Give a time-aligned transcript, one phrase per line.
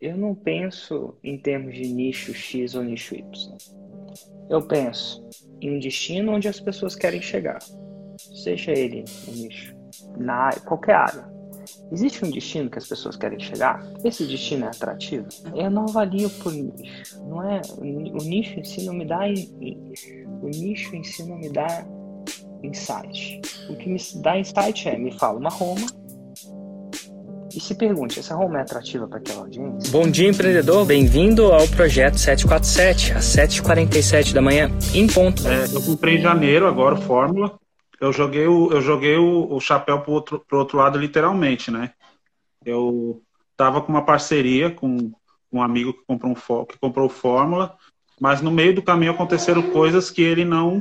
[0.00, 3.26] eu não penso em termos de nicho X ou nicho Y.
[4.48, 5.26] Eu penso
[5.60, 7.58] em um destino onde as pessoas querem chegar,
[8.16, 9.74] seja ele um nicho,
[10.16, 11.38] na qualquer área.
[11.90, 13.84] Existe um destino que as pessoas querem chegar?
[14.04, 15.26] Esse destino é atrativo?
[15.54, 17.20] Eu não avalio por nicho.
[17.24, 21.50] Não é o nicho em si não me dá o nicho em si não me
[21.50, 21.84] dá
[22.62, 23.40] insight.
[23.68, 25.97] O que me dá insight é me fala uma Roma
[27.58, 29.90] e se pergunte, essa home é atrativa para aquela audiência?
[29.90, 30.86] Bom dia, empreendedor.
[30.86, 35.44] Bem-vindo ao projeto 747, às 7h47 da manhã, em ponto.
[35.44, 37.58] É, eu comprei em janeiro agora o Fórmula.
[38.00, 41.94] Eu joguei o, eu joguei o, o chapéu pro outro, pro outro lado, literalmente, né?
[42.64, 43.22] Eu
[43.56, 45.10] tava com uma parceria com
[45.50, 47.76] um amigo que comprou, um, que comprou o Fórmula,
[48.20, 50.80] mas no meio do caminho aconteceram coisas que ele não.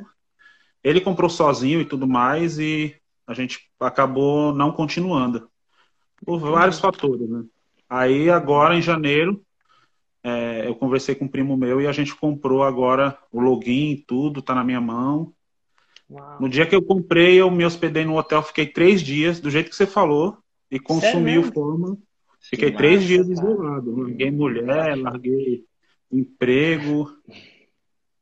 [0.84, 5.49] Ele comprou sozinho e tudo mais, e a gente acabou não continuando.
[6.26, 7.44] Por vários fatores, né?
[7.89, 9.41] Aí agora em janeiro
[10.23, 14.41] é, eu conversei com um primo meu e a gente comprou agora o login, tudo
[14.41, 15.34] tá na minha mão.
[16.10, 16.41] Uau.
[16.41, 19.70] No dia que eu comprei, eu me hospedei no hotel, fiquei três dias, do jeito
[19.70, 20.38] que você falou,
[20.70, 21.98] e consumi o forma.
[22.40, 23.95] Fiquei que três massa, dias isolado.
[23.95, 25.65] Larguei mulher, larguei
[26.12, 27.12] emprego,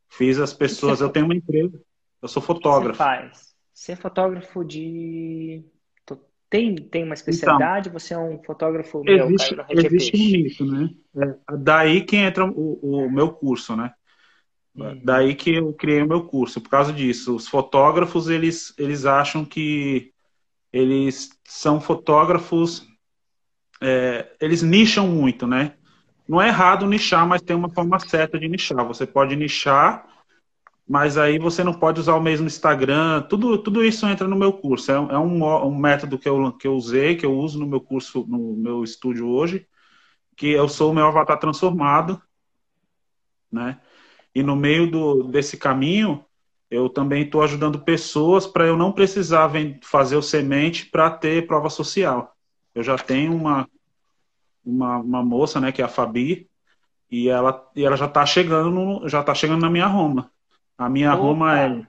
[0.08, 1.02] fiz as pessoas.
[1.02, 1.80] Eu tenho uma empresa,
[2.22, 2.98] eu sou fotógrafo.
[2.98, 3.56] Você faz?
[3.74, 5.64] Você é fotógrafo de
[6.50, 7.90] tem, tem uma especialidade?
[7.90, 10.90] Então, você é um fotógrafo meu, existe, existe um nicho, né?
[11.18, 13.94] É, daí que entra o, o meu curso, né?
[14.76, 15.02] Hum.
[15.04, 16.62] Daí que eu criei o meu curso.
[16.62, 20.12] Por causa disso, os fotógrafos eles, eles acham que
[20.72, 22.86] eles são fotógrafos,
[23.82, 25.74] é, eles nicham muito, né?
[26.28, 28.86] Não é errado nichar, mas tem uma forma certa de nichar.
[28.86, 30.06] Você pode nichar
[30.88, 34.54] mas aí você não pode usar o mesmo Instagram, tudo, tudo isso entra no meu
[34.54, 34.92] curso.
[34.92, 37.82] É, é um, um, método que eu, que eu usei, que eu uso no meu
[37.82, 39.68] curso, no meu estúdio hoje,
[40.36, 42.22] que eu sou o meu avatar transformado,
[43.52, 43.80] né?
[44.34, 46.24] E no meio do, desse caminho,
[46.70, 49.50] eu também estou ajudando pessoas para eu não precisar
[49.82, 52.36] fazer o semente para ter prova social.
[52.76, 53.68] Eu já tenho uma,
[54.64, 56.50] uma, uma moça, né, que é a Fabi,
[57.10, 60.32] e ela, e ela já está chegando, já tá chegando na minha Roma.
[60.78, 61.22] A minha Opa.
[61.22, 61.88] Roma é,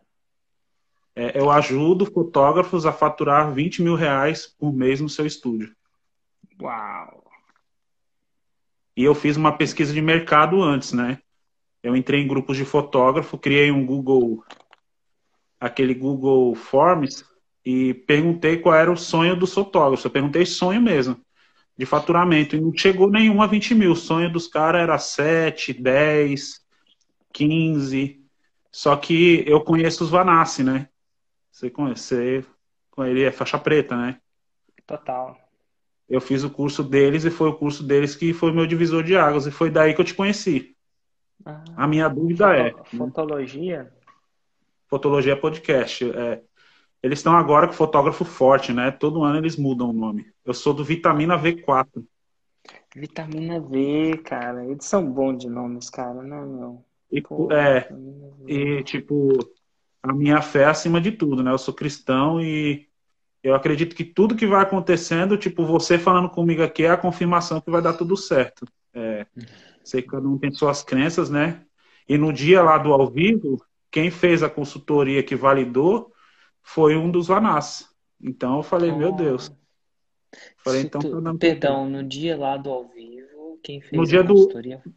[1.16, 5.74] é, Eu ajudo fotógrafos a faturar 20 mil reais por mês no seu estúdio.
[6.60, 7.24] Uau!
[8.96, 11.18] E eu fiz uma pesquisa de mercado antes, né?
[11.82, 14.42] Eu entrei em grupos de fotógrafo, criei um Google,
[15.60, 17.24] aquele Google Forms,
[17.64, 20.04] e perguntei qual era o sonho dos fotógrafos.
[20.04, 21.20] Eu perguntei sonho mesmo,
[21.76, 23.92] de faturamento, e não chegou nenhum a 20 mil.
[23.92, 26.64] O sonho dos caras era 7, 10,
[27.32, 28.25] 15.
[28.76, 30.90] Só que eu conheço os Vanassi, né?
[31.50, 32.44] Você conhece,
[32.90, 34.20] com ele é faixa preta, né?
[34.86, 35.34] Total.
[36.06, 39.16] Eu fiz o curso deles e foi o curso deles que foi meu divisor de
[39.16, 40.76] águas e foi daí que eu te conheci.
[41.42, 42.64] Ah, a minha dúvida é.
[42.64, 42.82] Né?
[42.98, 43.90] Fotologia?
[44.88, 46.10] Fotologia podcast.
[46.10, 46.42] É,
[47.02, 48.90] eles estão agora com fotógrafo forte, né?
[48.90, 50.30] Todo ano eles mudam o nome.
[50.44, 52.04] Eu sou do Vitamina V4.
[52.94, 54.66] Vitamina V, cara.
[54.66, 56.22] Eles são bons de nomes, cara.
[56.22, 56.84] Não, não.
[57.16, 57.88] E, é,
[58.46, 59.38] e, tipo,
[60.02, 61.50] a minha fé é acima de tudo, né?
[61.50, 62.86] Eu sou cristão e
[63.42, 67.60] eu acredito que tudo que vai acontecendo, tipo, você falando comigo aqui é a confirmação
[67.60, 68.66] que vai dar tudo certo.
[68.92, 69.26] É,
[69.84, 71.64] sei que cada um tem suas crenças, né?
[72.08, 76.12] E no dia lá do ao vivo, quem fez a consultoria que validou
[76.62, 77.88] foi um dos Vanás.
[78.20, 78.96] Então eu falei, oh.
[78.96, 79.50] meu Deus.
[80.58, 84.06] Falei, então, tu, tá Perdão, no dia lá do ao vivo, quem fez no a
[84.06, 84.82] dia consultoria?
[84.84, 84.92] Do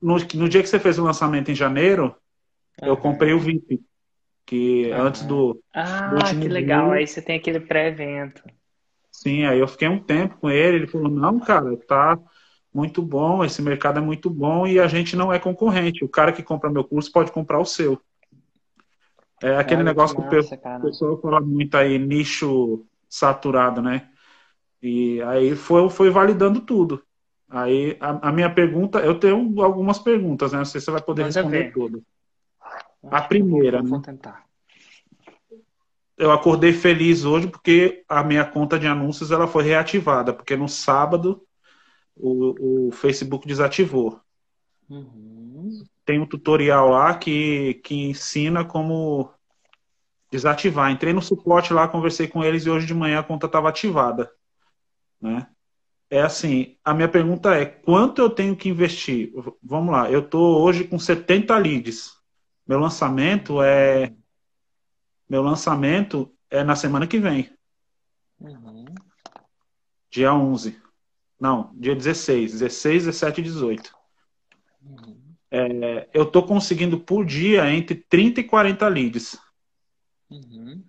[0.00, 2.14] no, no dia que você fez o lançamento em janeiro,
[2.80, 2.88] uhum.
[2.88, 3.82] eu comprei o VIP.
[4.46, 5.02] Que uhum.
[5.02, 5.62] antes do.
[5.72, 6.86] Ah, do que legal.
[6.86, 8.42] Dia, aí você tem aquele pré-evento.
[9.12, 10.78] Sim, aí eu fiquei um tempo com ele.
[10.78, 12.18] Ele falou: não, cara, tá
[12.72, 16.04] muito bom, esse mercado é muito bom e a gente não é concorrente.
[16.04, 18.00] O cara que compra meu curso pode comprar o seu.
[19.42, 24.08] É aquele negócio que, massa, que o pessoal fala muito aí, nicho saturado, né?
[24.82, 27.02] E aí foi, foi validando tudo.
[27.50, 30.58] Aí a, a, minha pergunta, eu tenho algumas perguntas, né?
[30.58, 32.02] Não sei se você vai poder Manda responder tudo.
[33.10, 34.02] A primeira, vou, né?
[34.04, 34.44] tentar.
[36.16, 40.68] Eu acordei feliz hoje porque a minha conta de anúncios ela foi reativada, porque no
[40.68, 41.42] sábado
[42.14, 44.20] o, o Facebook desativou.
[44.88, 45.82] Uhum.
[46.04, 49.32] Tem um tutorial lá que, que ensina como
[50.30, 50.92] desativar.
[50.92, 54.30] Entrei no suporte lá, conversei com eles e hoje de manhã a conta estava ativada.
[55.20, 55.48] Né?
[56.10, 59.32] É assim, a minha pergunta é, quanto eu tenho que investir?
[59.62, 62.12] Vamos lá, eu estou hoje com 70 leads.
[62.66, 64.12] Meu lançamento é
[65.28, 67.48] meu lançamento é na semana que vem.
[68.40, 68.84] Uhum.
[70.10, 70.82] Dia 11.
[71.40, 72.58] Não, dia 16.
[72.58, 73.94] 16, 17 e 18.
[74.82, 75.20] Uhum.
[75.52, 79.38] É, eu estou conseguindo por dia entre 30 e 40 leads.
[80.28, 80.84] Uhum.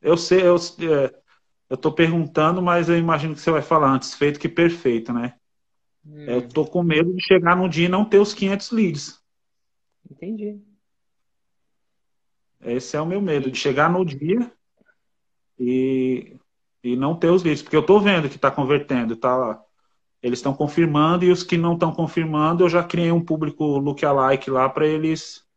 [0.00, 1.22] Eu sei, eu, é,
[1.70, 5.34] eu tô perguntando, mas eu imagino que você vai falar antes feito que perfeito, né?
[6.04, 6.24] Hum.
[6.26, 9.22] Eu tô com medo de chegar no dia e não ter os 500 leads.
[10.10, 10.60] Entendi.
[12.60, 14.52] Esse é o meu medo, de chegar no dia
[15.56, 16.36] e,
[16.82, 17.62] e não ter os leads.
[17.62, 19.62] Porque eu tô vendo que tá convertendo, tá?
[20.20, 24.50] Eles estão confirmando e os que não estão confirmando, eu já criei um público lookalike
[24.50, 25.48] lá para eles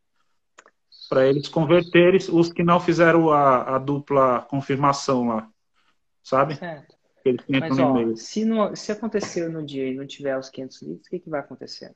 [1.10, 5.50] para eles converterem os que não fizeram a, a dupla confirmação lá.
[6.24, 6.56] Sabe?
[6.56, 6.96] Certo.
[7.24, 11.06] Eles Mas, ó, se, no, se acontecer no dia e não tiver os 500 leads,
[11.06, 11.94] o que, que vai acontecer?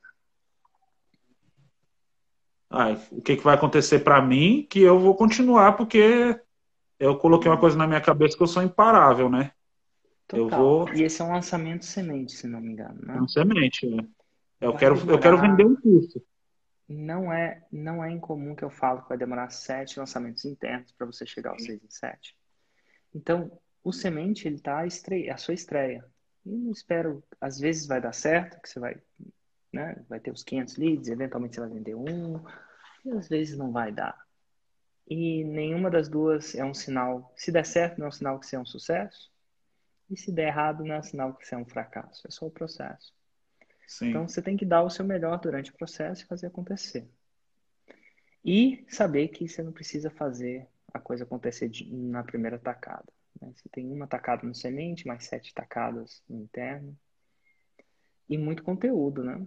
[2.69, 4.65] Ah, o que, que vai acontecer para mim?
[4.69, 6.39] Que eu vou continuar, porque
[6.97, 9.51] eu coloquei uma coisa na minha cabeça que eu sou imparável, né?
[10.27, 10.45] Total.
[10.45, 10.89] Eu vou...
[10.93, 12.99] E esse é um lançamento semente, se não me engano.
[13.03, 13.17] Né?
[13.17, 14.07] É um semente, né?
[14.61, 16.21] Eu quero, eu quero vender um curso
[16.89, 21.05] não é, não é incomum que eu falo que vai demorar sete lançamentos internos para
[21.05, 22.35] você chegar aos seis em sete.
[23.13, 23.51] Então,
[23.89, 26.05] o semente, ele tá a, estreia, a sua estreia.
[26.45, 29.01] E não espero, às vezes vai dar certo, que você vai,
[29.71, 32.43] né, vai ter os 500 leads, eventualmente você vai vender um,
[33.05, 34.17] e às vezes não vai dar.
[35.07, 38.45] E nenhuma das duas é um sinal, se der certo, não é um sinal que
[38.45, 39.31] você é um sucesso,
[40.09, 42.45] e se der errado, não é um sinal que você é um fracasso, é só
[42.47, 43.13] o processo.
[43.87, 44.09] Sim.
[44.09, 47.09] Então você tem que dar o seu melhor durante o processo e fazer acontecer.
[48.45, 53.11] E saber que você não precisa fazer a coisa acontecer na primeira tacada.
[53.41, 53.51] Né?
[53.55, 56.97] Você tem uma tacada no semente, mais sete tacadas no interno.
[58.27, 59.45] E muito conteúdo, né?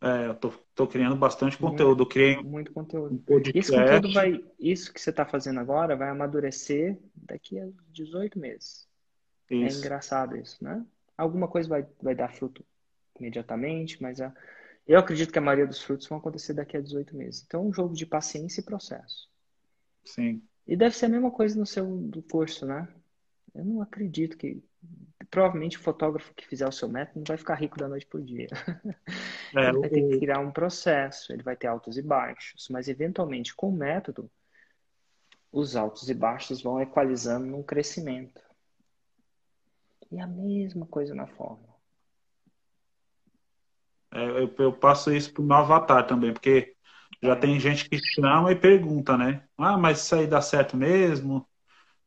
[0.00, 2.02] É, eu tô, tô criando bastante conteúdo.
[2.02, 3.14] Eu criei muito conteúdo.
[3.14, 8.38] Um Esse conteúdo vai, isso que você está fazendo agora vai amadurecer daqui a 18
[8.38, 8.86] meses.
[9.50, 9.76] É isso.
[9.76, 10.84] É engraçado isso, né?
[11.16, 12.64] Alguma coisa vai, vai dar fruto
[13.18, 14.32] imediatamente, mas a,
[14.86, 17.42] eu acredito que a maioria dos frutos vão acontecer daqui a 18 meses.
[17.44, 19.28] Então, é um jogo de paciência e processo.
[20.04, 20.42] Sim.
[20.66, 22.88] E deve ser a mesma coisa no seu curso, né?
[23.54, 24.62] Eu não acredito que.
[25.30, 28.22] Provavelmente o fotógrafo que fizer o seu método não vai ficar rico da noite por
[28.22, 28.48] dia.
[29.54, 32.88] É, ele vai ter que criar um processo, ele vai ter altos e baixos, mas
[32.88, 34.30] eventualmente com o método,
[35.52, 38.42] os altos e baixos vão equalizando no crescimento.
[40.10, 41.66] E a mesma coisa na forma.
[44.12, 46.75] É, eu, eu passo isso pro meu avatar também, porque
[47.26, 49.42] já tem gente que chama e pergunta, né?
[49.58, 51.46] Ah, mas isso aí dá certo mesmo?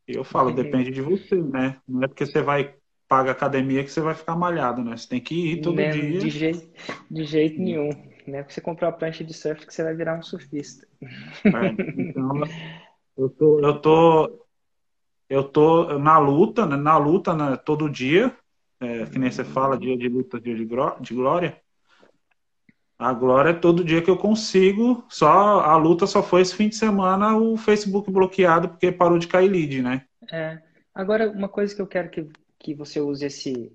[0.08, 1.80] E eu falo, depende de você, né?
[1.88, 2.76] Não é porque você vai
[3.10, 4.96] paga academia que você vai ficar malhado, né?
[4.96, 5.90] Você tem que ir todo né?
[5.90, 6.20] dia.
[6.20, 6.70] De jeito,
[7.10, 7.90] de jeito nenhum.
[8.28, 10.88] Não é porque você comprar uma prancha de surf que você vai virar um surfista.
[11.02, 12.42] É, então,
[13.18, 14.46] eu tô, eu tô,
[15.28, 16.76] eu tô na luta, né?
[16.76, 17.58] na luta né?
[17.58, 18.36] todo dia,
[18.80, 21.60] é, que nem você fala, dia de luta, dia de glória.
[23.00, 25.06] A glória é todo dia que eu consigo.
[25.08, 29.28] Só a luta só foi esse fim de semana o Facebook bloqueado porque parou de
[29.28, 30.06] cair lead, né?
[30.30, 30.62] É.
[30.94, 32.28] Agora, uma coisa que eu quero que,
[32.60, 33.72] que você use esse.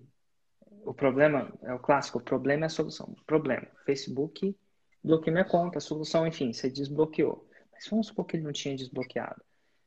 [0.85, 3.17] O problema é o clássico, o problema é a solução.
[3.27, 4.55] Problema, Facebook
[5.03, 7.47] bloqueou minha conta, solução, enfim, você desbloqueou.
[7.73, 9.43] Mas vamos supor que ele não tinha desbloqueado.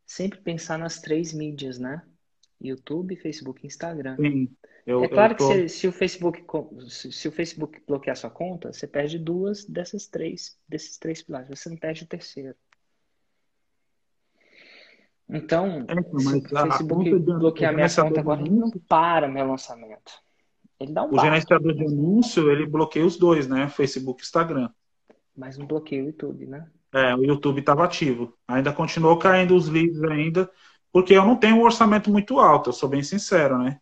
[0.06, 2.02] Sempre pensar nas três mídias, né?
[2.60, 4.16] YouTube, Facebook e Instagram.
[4.18, 4.50] Sim.
[4.86, 5.48] Eu, é claro tô...
[5.48, 6.46] que se, se, o Facebook
[6.88, 11.50] se, se, o Facebook bloquear sua conta, você perde duas dessas três desses três pilares.
[11.50, 12.56] Você não perde o terceiro.
[15.30, 20.14] Então, é, se o Facebook bloquear minha conta agora, ele não para meu lançamento.
[20.80, 23.68] Ele dá um O gerenciador de anúncio, ele bloqueia os dois, né?
[23.68, 24.70] Facebook e Instagram.
[25.36, 26.66] Mas não bloqueia o YouTube, né?
[26.94, 28.34] É, o YouTube estava ativo.
[28.48, 30.50] Ainda continuou caindo os leads ainda,
[30.92, 33.80] porque eu não tenho um orçamento muito alto, eu sou bem sincero, né?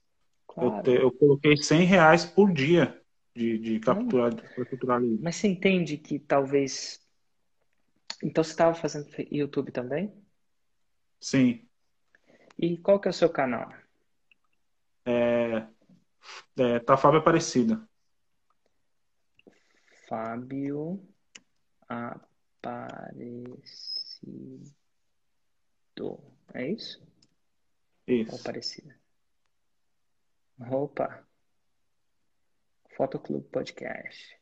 [0.48, 0.78] Claro.
[0.78, 3.02] Eu, te, eu coloquei 100 reais por dia
[3.36, 5.24] de, de capturar, de capturar livro.
[5.24, 7.02] Mas você entende que talvez.
[8.24, 10.14] Então você estava fazendo YouTube também?
[11.20, 11.68] Sim.
[12.58, 13.72] E qual que é o seu canal?
[15.06, 15.68] É,
[16.58, 17.88] é, tá Fábio Aparecida.
[20.08, 21.00] Fábio
[21.90, 23.56] Aparecido.
[26.54, 27.02] É isso?
[28.08, 28.36] Isso.
[28.36, 28.96] Aparecida.
[30.72, 31.26] Opa!
[32.96, 34.40] Fotoclube Podcast.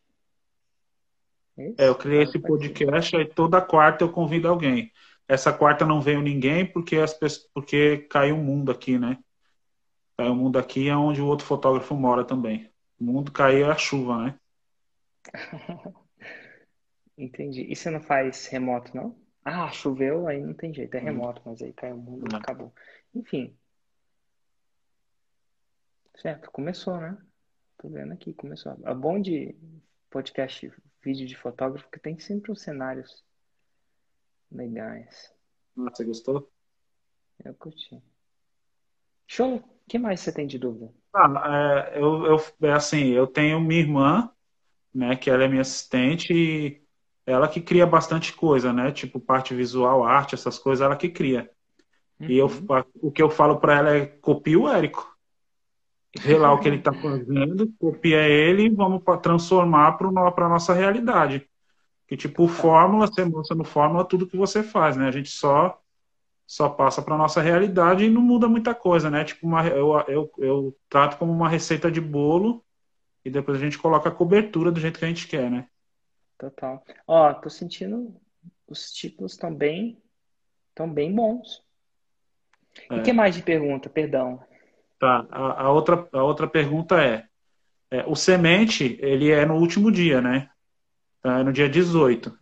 [1.57, 1.75] Isso?
[1.81, 4.91] É, eu criei esse podcast e toda quarta eu convido alguém.
[5.27, 9.17] Essa quarta não veio ninguém porque as pessoas, porque caiu o mundo aqui, né?
[10.17, 12.71] Caiu o mundo aqui é onde o outro fotógrafo mora também.
[12.99, 14.39] O mundo caiu é a chuva, né?
[17.17, 17.65] Entendi.
[17.69, 19.22] E você não faz remoto, não?
[19.45, 21.03] Ah, choveu, aí não tem jeito, é hum.
[21.03, 22.37] remoto, mas aí caiu o mundo, hum.
[22.37, 22.73] acabou.
[23.13, 23.55] Enfim,
[26.23, 27.17] Certo, começou, né?
[27.77, 28.77] Tô vendo aqui, começou.
[28.85, 29.55] É bom de
[30.09, 30.71] podcast,
[31.01, 33.23] vídeo de fotógrafo, que tem sempre os cenários
[34.51, 35.33] legais.
[35.77, 36.51] Ah, você gostou?
[37.43, 38.01] Eu curti.
[39.27, 39.57] Show!
[39.57, 40.93] O que mais você tem de dúvida?
[41.13, 44.31] Ah, é, eu, eu, é assim, eu tenho minha irmã,
[44.93, 46.82] né, que ela é minha assistente e
[47.25, 51.49] ela que cria bastante coisa, né, tipo parte visual, arte, essas coisas, ela que cria.
[52.19, 52.27] Uhum.
[52.29, 52.83] E eu, uhum.
[53.01, 55.11] o que eu falo para ela é copia o Érico.
[56.19, 60.73] Vê lá o que ele está fazendo, copia ele e vamos transformar para a nossa
[60.73, 61.47] realidade.
[62.07, 62.53] Que tipo, tá.
[62.53, 65.07] fórmula, você mostra no fórmula tudo que você faz, né?
[65.07, 65.79] A gente só
[66.45, 69.23] só passa para nossa realidade e não muda muita coisa, né?
[69.23, 72.63] Tipo, uma, eu, eu, eu trato como uma receita de bolo
[73.23, 75.67] e depois a gente coloca a cobertura do jeito que a gente quer, né?
[76.37, 76.83] Total.
[77.07, 78.15] Ó, tô sentindo
[78.67, 80.01] os títulos estão bem,
[80.69, 81.63] estão bem bons.
[82.89, 82.95] É.
[82.95, 83.89] E o que mais de pergunta?
[83.89, 84.43] Perdão.
[84.99, 85.25] Tá.
[85.29, 87.25] A, a, outra, a outra pergunta é,
[87.91, 90.49] é, o semente, ele é no último dia, né?
[91.21, 92.37] Tá, é no dia 18.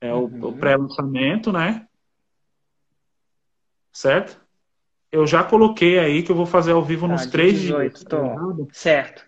[0.00, 0.44] É uhum.
[0.44, 1.86] o, o pré-lançamento, né?
[3.96, 4.38] certo?
[5.10, 8.04] Eu já coloquei aí que eu vou fazer ao vivo tá, nos três 18, dias.
[8.04, 8.68] Tô.
[8.70, 9.24] Certo.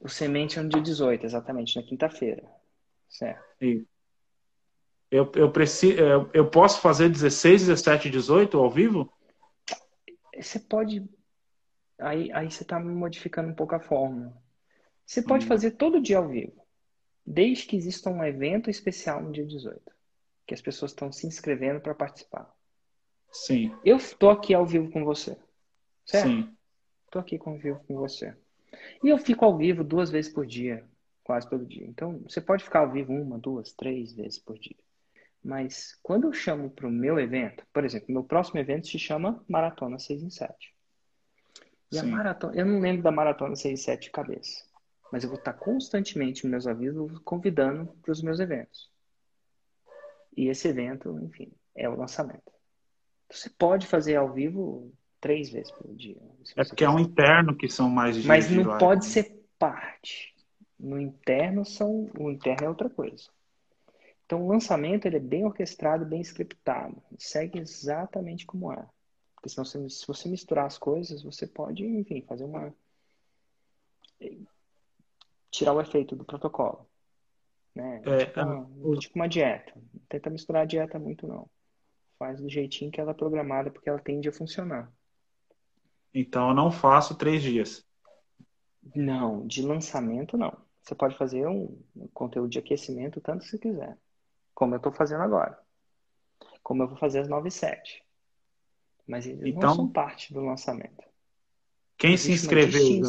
[0.00, 2.42] O semente é no dia 18, exatamente, na quinta-feira.
[3.08, 3.44] Certo.
[5.10, 9.12] Eu, eu, preciso, eu, eu posso fazer 16, 17, 18 ao vivo?
[10.36, 11.08] Você pode.
[11.98, 14.36] Aí, aí você está modificando um pouco a fórmula.
[15.04, 15.48] Você pode hum.
[15.48, 16.60] fazer todo dia ao vivo,
[17.24, 19.80] desde que exista um evento especial no dia 18,
[20.46, 22.52] que as pessoas estão se inscrevendo para participar.
[23.30, 23.74] Sim.
[23.84, 25.38] Eu estou aqui ao vivo com você.
[26.04, 26.28] Certo?
[26.28, 26.56] Sim.
[27.04, 28.36] Estou aqui ao vivo com você.
[29.02, 30.84] E eu fico ao vivo duas vezes por dia,
[31.26, 31.84] quase todo dia.
[31.84, 34.76] Então, você pode ficar ao vivo uma, duas, três vezes por dia.
[35.42, 39.44] Mas quando eu chamo para o meu evento, por exemplo, meu próximo evento se chama
[39.48, 40.72] Maratona 6 em 7.
[41.90, 42.00] E Sim.
[42.00, 44.64] a maratona, eu não lembro da Maratona 6 em 7 de cabeça.
[45.12, 48.88] Mas eu vou estar constantemente nos meus avisos convidando para os meus eventos.
[50.36, 52.52] E esse evento, enfim, é o lançamento.
[53.30, 56.20] Você pode fazer ao vivo três vezes por dia.
[56.56, 60.35] É porque é um interno que são mais Mas não pode ser parte.
[60.78, 62.10] No interno são.
[62.18, 63.28] O interno é outra coisa.
[64.24, 67.00] Então o lançamento ele é bem orquestrado, bem scriptado.
[67.18, 68.84] Segue exatamente como é.
[69.34, 72.74] Porque senão, se, se você misturar as coisas, você pode, enfim, fazer uma.
[75.50, 76.86] tirar o efeito do protocolo.
[77.74, 78.02] Né?
[78.04, 79.72] É, tipo, uma, é, tipo uma dieta.
[79.76, 81.48] Não tenta misturar a dieta muito, não
[82.18, 84.92] faz do jeitinho que ela é programada, porque ela tende a funcionar.
[86.12, 87.86] Então eu não faço três dias.
[88.94, 90.56] Não, de lançamento não.
[90.86, 91.82] Você pode fazer um
[92.14, 93.98] conteúdo de aquecimento tanto se quiser.
[94.54, 95.60] Como eu estou fazendo agora.
[96.62, 98.04] Como eu vou fazer às 9 e 7.
[99.04, 101.04] Mas eles então, não são parte do lançamento.
[101.98, 103.02] Quem existe se inscreveu?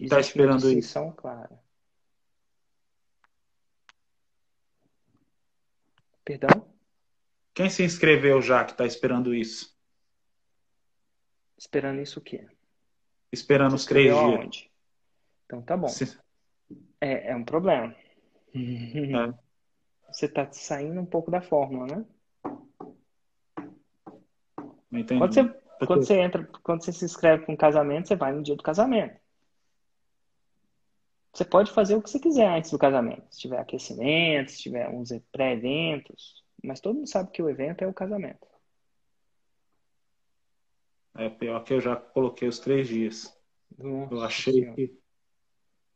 [0.00, 1.12] Está esperando isso.
[1.14, 1.60] clara.
[6.24, 6.72] Perdão?
[7.52, 9.76] Quem se inscreveu já que está esperando isso?
[11.58, 12.46] Esperando isso o quê?
[13.32, 14.70] Esperando os três dias.
[15.46, 15.88] Então tá bom.
[15.88, 16.16] Se...
[17.00, 17.94] É, é um problema.
[18.54, 19.32] É.
[20.12, 22.04] Você está saindo um pouco da fórmula, né?
[24.92, 25.20] Entendi.
[25.20, 25.44] Quando você,
[25.86, 28.62] quando você entra, quando você se inscreve para um casamento, você vai no dia do
[28.62, 29.20] casamento.
[31.32, 33.22] Você pode fazer o que você quiser antes do casamento.
[33.30, 37.86] Se tiver aquecimento, se tiver uns pré-eventos, mas todo mundo sabe que o evento é
[37.86, 38.46] o casamento.
[41.16, 43.36] É pior que eu já coloquei os três dias.
[43.78, 44.74] Nossa eu achei senhora.
[44.74, 44.99] que.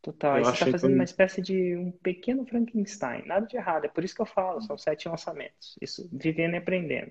[0.04, 0.94] Total, aí você está fazendo que...
[0.96, 3.24] uma espécie de um pequeno Frankenstein.
[3.26, 3.86] Nada de errado.
[3.86, 5.78] É por isso que eu falo, são sete lançamentos.
[5.80, 7.10] Isso, vivendo e aprendendo.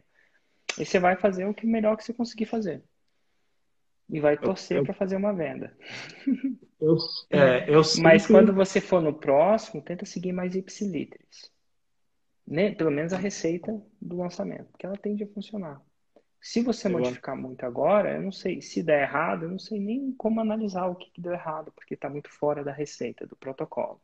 [0.77, 2.83] E você vai fazer o que melhor que você conseguir fazer.
[4.07, 4.83] E vai torcer eu...
[4.83, 5.75] para fazer uma venda.
[6.79, 6.97] Eu,
[7.31, 11.51] é, eu Mas quando você for no próximo, tenta seguir mais ipsiliteres
[12.45, 15.81] né, pelo menos a receita do lançamento, porque ela tende a funcionar.
[16.43, 20.11] Se você modificar muito agora, eu não sei se der errado, eu não sei nem
[20.11, 24.01] como analisar o que, que deu errado, porque está muito fora da receita, do protocolo.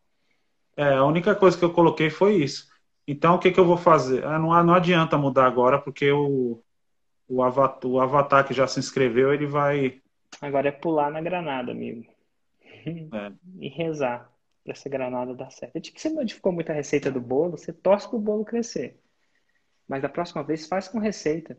[0.77, 2.69] É, a única coisa que eu coloquei foi isso.
[3.05, 4.23] Então, o que, que eu vou fazer?
[4.23, 6.63] Ah, não, não adianta mudar agora, porque o,
[7.27, 10.01] o, avatar, o avatar que já se inscreveu, ele vai.
[10.41, 12.05] Agora é pular na granada, amigo.
[12.85, 13.33] É.
[13.59, 14.31] e rezar
[14.63, 15.75] para essa granada dar certo.
[15.75, 18.45] É tipo que você modificou muito a receita do bolo, você torce para o bolo
[18.45, 18.97] crescer.
[19.85, 21.57] Mas da próxima vez faz com receita.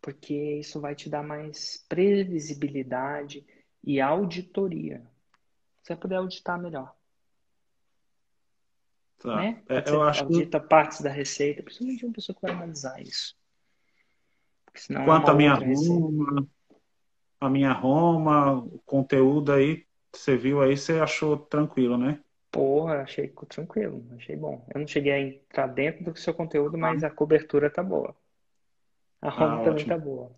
[0.00, 3.44] Porque isso vai te dar mais previsibilidade
[3.82, 5.02] e auditoria.
[5.82, 6.94] Você vai poder auditar melhor.
[9.18, 9.36] Tá.
[9.36, 9.62] Né?
[9.68, 10.68] É, eu acho audita que...
[10.68, 13.36] partes da receita, principalmente uma pessoa que vai analisar isso.
[15.04, 16.48] Quanto é a minha ruma,
[17.40, 22.20] a minha Roma, o conteúdo aí, você viu aí, você achou tranquilo, né?
[22.50, 24.66] Porra, achei tranquilo, achei bom.
[24.74, 28.14] Eu não cheguei a entrar dentro do seu conteúdo, mas a cobertura tá boa.
[29.22, 29.88] A Roma Ah, também ótimo.
[29.88, 30.30] tá boa.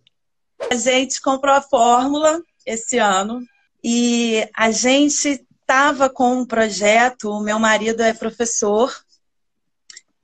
[0.71, 3.45] A gente comprou a fórmula esse ano
[3.83, 7.31] e a gente estava com um projeto.
[7.31, 8.95] O meu marido é professor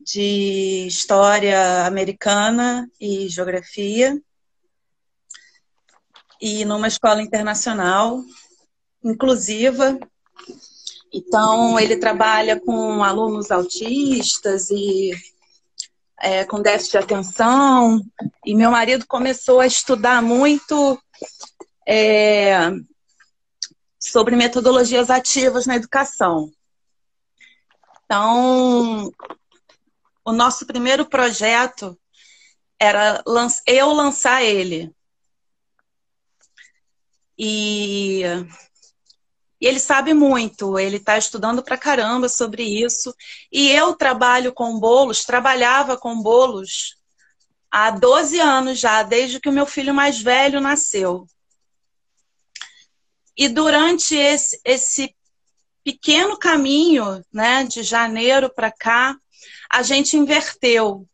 [0.01, 4.21] de história americana e geografia
[6.41, 8.23] e numa escola internacional
[9.05, 9.99] inclusiva.
[11.13, 15.11] Então, ele trabalha com alunos autistas e
[16.21, 18.01] é, com déficit de atenção.
[18.45, 21.01] E meu marido começou a estudar muito
[21.87, 22.71] é,
[23.99, 26.51] sobre metodologias ativas na educação.
[28.05, 29.13] Então,
[30.25, 31.99] o nosso primeiro projeto
[32.81, 33.23] era
[33.67, 34.95] eu lançar ele.
[37.39, 38.23] E,
[39.61, 43.15] e ele sabe muito, ele está estudando pra caramba sobre isso.
[43.51, 46.97] E eu trabalho com bolos, trabalhava com bolos
[47.71, 51.27] há 12 anos já, desde que o meu filho mais velho nasceu.
[53.37, 55.15] E durante esse, esse
[55.85, 59.17] pequeno caminho, né, de janeiro para cá,
[59.71, 61.07] a gente inverteu.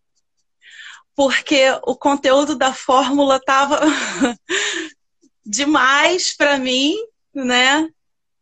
[1.15, 3.81] Porque o conteúdo da fórmula estava
[5.47, 6.97] demais para mim,
[7.33, 7.89] né?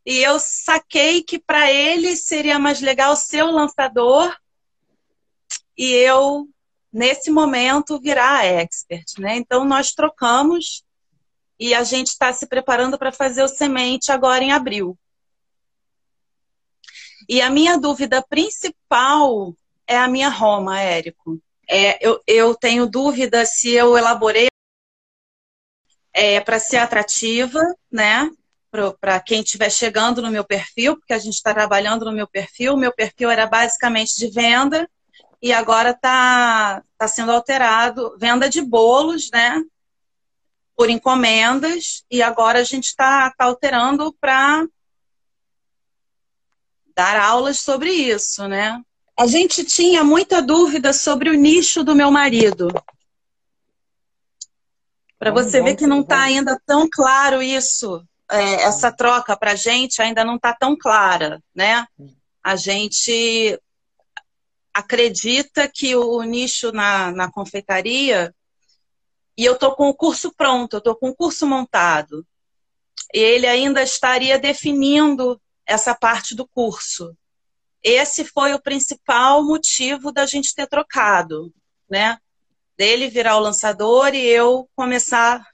[0.05, 4.37] E eu saquei que para ele seria mais legal ser o lançador
[5.77, 6.49] e eu,
[6.93, 9.37] nesse momento, virar a expert, né?
[9.37, 10.85] Então nós trocamos
[11.59, 14.99] e a gente está se preparando para fazer o semente agora em abril.
[17.29, 19.55] E a minha dúvida principal
[19.87, 21.41] é a minha Roma, Érico.
[21.69, 24.49] É, eu, eu tenho dúvida se eu elaborei
[26.13, 28.29] é, para ser atrativa, né?
[29.01, 32.75] Para quem estiver chegando no meu perfil, porque a gente está trabalhando no meu perfil.
[32.77, 34.89] Meu perfil era basicamente de venda
[35.43, 39.63] e agora está tá sendo alterado venda de bolos, né?
[40.75, 44.67] Por encomendas, e agora a gente está tá alterando para
[46.95, 48.81] dar aulas sobre isso, né?
[49.19, 52.69] A gente tinha muita dúvida sobre o nicho do meu marido.
[55.19, 59.57] Para você ver que não está ainda tão claro isso, é, essa troca para a
[59.57, 61.87] gente ainda não está tão clara, né?
[62.43, 63.61] A gente
[64.73, 68.35] acredita que o nicho na, na confeitaria,
[69.37, 72.27] e eu estou com o curso pronto, eu estou com o curso montado,
[73.13, 77.15] e ele ainda estaria definindo essa parte do curso.
[77.83, 81.53] Esse foi o principal motivo da gente ter trocado,
[81.91, 82.17] né?
[82.79, 85.47] Dele virar o lançador e eu começar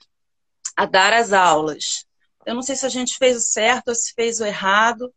[0.77, 2.05] a dar as aulas.
[2.49, 5.13] Eu não sei se a gente fez o certo ou se fez o errado,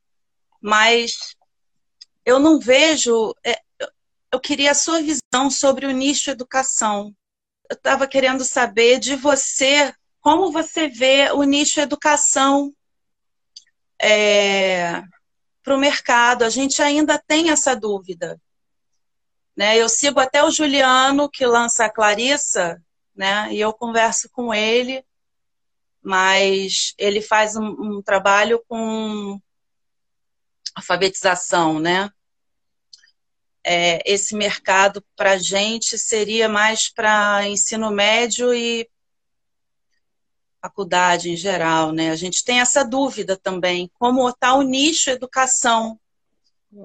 [0.60, 1.34] mas
[2.26, 3.34] eu não vejo.
[3.42, 3.58] é,
[4.30, 7.14] eu- queria a sua visão sobre o nicho educação.
[7.70, 12.70] Eu estava querendo saber de você como você vê o nicho educação
[15.62, 16.44] para o mercado.
[16.44, 18.38] A gente ainda tem essa dúvida.
[19.56, 19.78] Né?
[19.78, 22.78] Eu sigo até o Juliano, que lança a Clarissa,
[23.16, 23.50] né?
[23.54, 25.02] e eu converso com ele,
[26.02, 29.40] mas ele faz um, um trabalho com
[30.74, 32.10] alfabetização, né?
[33.64, 38.88] É, esse mercado para a gente seria mais para ensino médio e
[40.60, 42.10] faculdade em geral, né?
[42.10, 45.98] A gente tem essa dúvida também, como está o nicho educação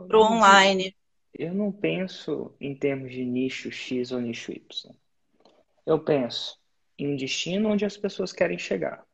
[0.07, 0.95] para o online.
[1.33, 4.95] Eu não penso em termos de nicho X ou nicho Y.
[5.85, 6.59] Eu penso
[6.97, 9.06] em um destino onde as pessoas querem chegar.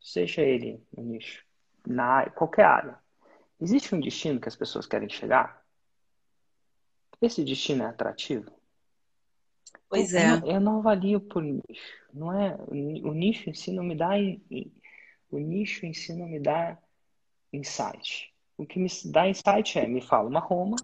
[0.00, 1.44] Seja ele no nicho,
[1.86, 2.98] na área, qualquer área.
[3.60, 5.62] Existe um destino que as pessoas querem chegar?
[7.20, 8.50] Esse destino é atrativo?
[9.88, 10.40] Pois Eu é.
[10.40, 11.98] não- Eu não avalio por nicho.
[12.12, 14.10] Não é, o nicho em si não me dá,
[15.30, 16.78] o nicho em si não me dá
[17.52, 18.32] insight.
[18.56, 20.76] O que me dá insight é, me fala uma Roma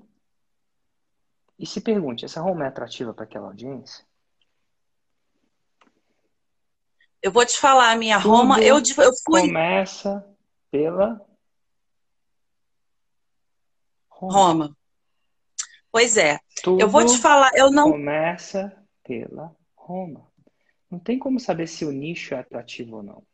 [1.59, 4.05] e se pergunte, essa Roma é atrativa para aquela audiência?
[7.27, 10.25] Eu vou te falar, a minha Tudo Roma, eu, eu fui Começa
[10.71, 11.21] pela
[14.09, 14.33] Roma.
[14.33, 14.77] Roma.
[15.91, 16.39] Pois é.
[16.63, 20.25] Tudo Eu vou te falar, eu não começa pela Roma.
[20.89, 23.25] Não tem como saber se o nicho é atrativo ou não.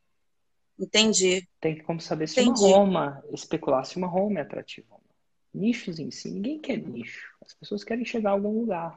[0.78, 1.46] entendi.
[1.60, 2.64] Tem como saber se Entendi.
[2.64, 5.60] uma Roma, especular se uma Roma é atrativa ou não.
[5.60, 7.28] Nichos em si, ninguém quer nicho.
[7.44, 8.96] As pessoas querem chegar a algum lugar.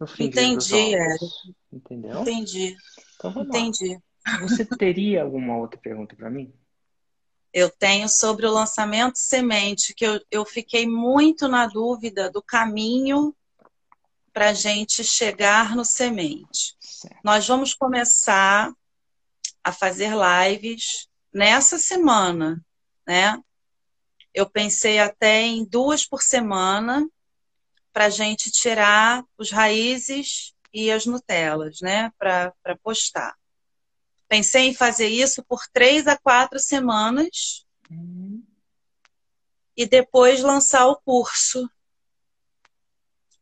[0.00, 1.52] No dos Entendi, ovos.
[1.72, 2.20] Entendeu?
[2.22, 2.76] Entendi.
[3.14, 4.07] Então vamos lá.
[4.40, 6.52] Você teria alguma outra pergunta para mim?
[7.52, 13.34] Eu tenho sobre o lançamento semente, que eu, eu fiquei muito na dúvida do caminho
[14.32, 16.76] para a gente chegar no semente.
[16.78, 17.18] Certo.
[17.24, 18.72] Nós vamos começar
[19.64, 22.64] a fazer lives nessa semana,
[23.06, 23.38] né?
[24.32, 27.08] Eu pensei até em duas por semana
[27.92, 32.12] para a gente tirar os raízes e as Nutelas, né?
[32.18, 33.34] Para postar.
[34.28, 38.42] Pensei em fazer isso por três a quatro semanas uhum.
[39.74, 41.64] e depois lançar o curso.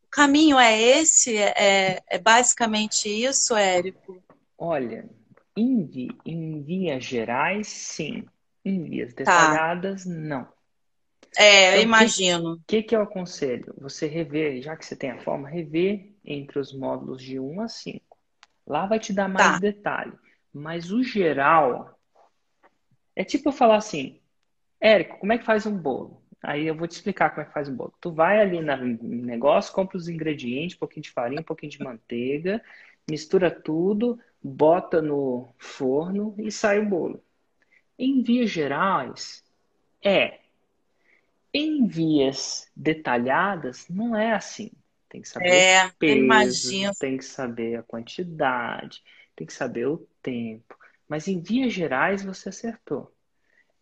[0.05, 1.37] O caminho é esse?
[1.37, 4.23] É, é basicamente isso, Érico?
[4.57, 5.11] Olha,
[5.57, 5.91] em,
[6.25, 8.25] em vias gerais, sim.
[8.65, 9.25] Em vias tá.
[9.25, 10.11] detalhadas, tá.
[10.11, 10.57] não.
[11.37, 12.53] É, então, eu imagino.
[12.55, 13.75] O que, que, que eu aconselho?
[13.79, 17.69] Você rever, já que você tem a forma, rever entre os módulos de 1 a
[17.69, 18.19] 5.
[18.67, 19.59] Lá vai te dar mais tá.
[19.59, 20.13] detalhe.
[20.57, 22.01] Mas o geral
[23.15, 24.19] é tipo eu falar assim,
[24.81, 26.23] Érico, como é que faz um bolo?
[26.43, 27.93] Aí eu vou te explicar como é que faz um bolo.
[28.01, 31.83] Tu vai ali no negócio, compra os ingredientes, um pouquinho de farinha, um pouquinho de
[31.83, 32.63] manteiga,
[33.07, 37.23] mistura tudo, bota no forno e sai o bolo.
[37.99, 39.45] Em vias gerais,
[40.03, 40.41] é.
[41.53, 44.71] Em vias detalhadas, não é assim.
[45.07, 46.93] Tem que saber é, o peso, imagino.
[46.99, 49.03] tem que saber a quantidade,
[49.37, 50.77] tem que saber o tempo.
[51.07, 53.13] Mas em vias gerais você acertou.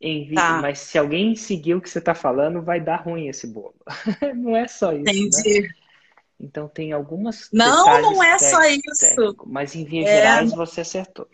[0.01, 0.35] Vi...
[0.35, 0.61] Tá.
[0.61, 3.75] Mas se alguém seguir o que você está falando, vai dar ruim esse bolo.
[4.37, 5.05] não é só isso.
[5.05, 5.12] Né?
[5.12, 5.62] Entendi.
[5.62, 5.69] Né?
[6.38, 7.49] Então tem algumas.
[7.53, 9.37] Não, não é só isso.
[9.47, 10.17] mas em vias é...
[10.17, 11.27] gerais você acertou.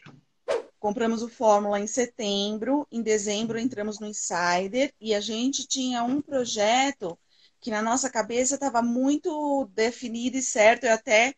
[0.78, 6.22] Compramos o Fórmula em setembro, em dezembro entramos no Insider e a gente tinha um
[6.22, 7.18] projeto
[7.60, 10.84] que na nossa cabeça estava muito definido e certo.
[10.84, 11.34] Eu até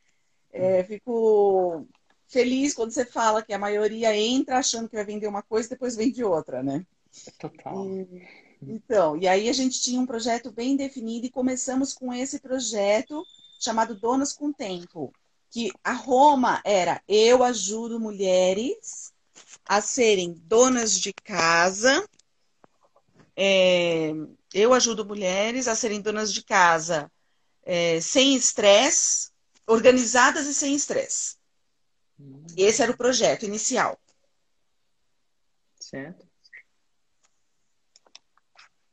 [0.52, 1.88] é, fico
[2.32, 5.70] feliz quando você fala que a maioria entra achando que vai vender uma coisa e
[5.70, 6.84] depois vende outra, né?
[7.38, 7.86] Total.
[7.86, 8.26] E,
[8.62, 13.24] então, e aí a gente tinha um projeto bem definido e começamos com esse projeto
[13.60, 15.12] chamado Donas com Tempo,
[15.50, 19.12] que a Roma era eu ajudo mulheres
[19.66, 22.08] a serem donas de casa,
[23.36, 24.12] é,
[24.54, 27.10] eu ajudo mulheres a serem donas de casa
[27.64, 29.30] é, sem estresse,
[29.66, 31.41] organizadas e sem estresse.
[32.56, 33.98] Esse era o projeto inicial.
[35.78, 36.26] Certo.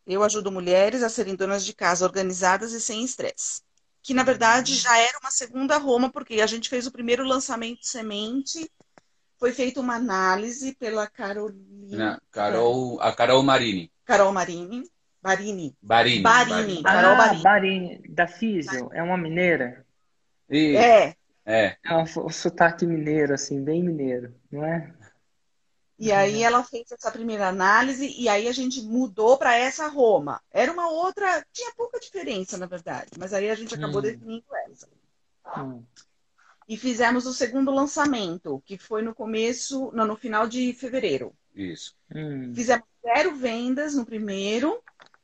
[0.05, 3.61] Eu ajudo mulheres a serem donas de casa organizadas e sem estresse.
[4.01, 7.81] Que na verdade já era uma segunda Roma, porque a gente fez o primeiro lançamento
[7.81, 8.71] de semente,
[9.37, 12.19] foi feita uma análise pela Carolina.
[12.31, 13.91] Carol, a Carol Marini.
[14.03, 14.83] Carol Marini.
[15.21, 15.75] Barini.
[15.81, 16.21] Barini.
[16.21, 16.81] Barini.
[16.81, 16.83] Barini.
[16.83, 17.43] Carol ah, Barini.
[17.43, 18.01] Barini.
[18.09, 18.89] Da Físio.
[18.93, 19.85] É uma mineira?
[20.49, 20.75] E...
[20.75, 21.15] É.
[21.49, 21.77] É.
[21.83, 24.93] É um, um sotaque mineiro, assim, bem mineiro, não é?
[25.97, 30.39] E aí ela fez essa primeira análise e aí a gente mudou para essa Roma.
[30.51, 34.03] Era uma outra, tinha pouca diferença, na verdade, mas aí a gente acabou hum.
[34.03, 34.87] definindo essa.
[35.57, 35.83] Hum.
[36.67, 41.33] E fizemos o segundo lançamento, que foi no começo, não, no final de fevereiro.
[41.53, 41.95] Isso.
[42.15, 42.53] Hum.
[42.53, 44.81] Fizemos zero vendas no primeiro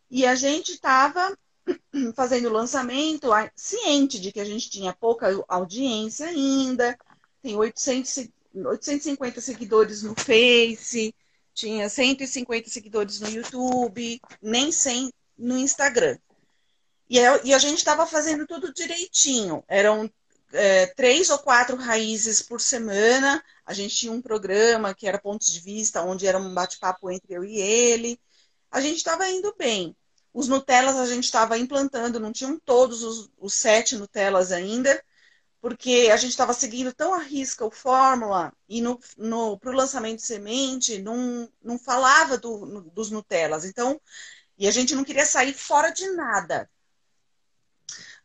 [0.09, 1.38] e a gente estava
[2.15, 6.97] fazendo lançamento, ciente de que a gente tinha pouca audiência ainda,
[7.41, 11.13] tem 800, 850 seguidores no Face,
[11.54, 16.17] tinha 150 seguidores no YouTube, nem 100 no Instagram.
[17.10, 19.63] E, e a gente estava fazendo tudo direitinho.
[19.67, 20.10] Eram
[20.51, 23.43] é, três ou quatro raízes por semana.
[23.65, 27.34] A gente tinha um programa que era Pontos de Vista, onde era um bate-papo entre
[27.34, 28.19] eu e ele.
[28.71, 29.95] A gente estava indo bem.
[30.35, 35.01] Os Nutellas a gente estava implantando, não tinham todos os, os sete Nutellas ainda,
[35.61, 39.73] porque a gente estava seguindo tão a risca o fórmula e no, no, para o
[39.73, 43.63] lançamento de semente não, não falava do, no, dos Nutellas.
[43.63, 43.99] Então,
[44.57, 46.69] e a gente não queria sair fora de nada.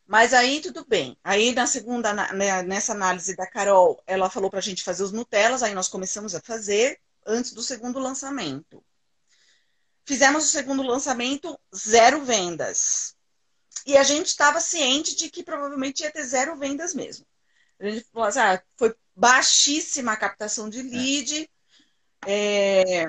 [0.05, 1.17] Mas aí tudo bem.
[1.23, 5.13] Aí na segunda, né, nessa análise da Carol, ela falou para a gente fazer os
[5.13, 8.83] Nutellas, aí nós começamos a fazer antes do segundo lançamento.
[10.11, 13.15] Fizemos o segundo lançamento, zero vendas.
[13.85, 17.25] E a gente estava ciente de que provavelmente ia ter zero vendas mesmo.
[17.79, 21.49] A gente falou assim, ah, foi baixíssima a captação de lead.
[22.27, 23.05] É...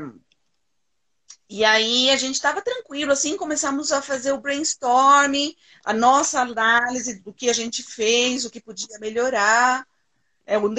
[1.48, 7.18] E aí a gente estava tranquilo, assim, começamos a fazer o brainstorming, a nossa análise
[7.18, 9.84] do que a gente fez, o que podia melhorar.
[10.46, 10.72] É, um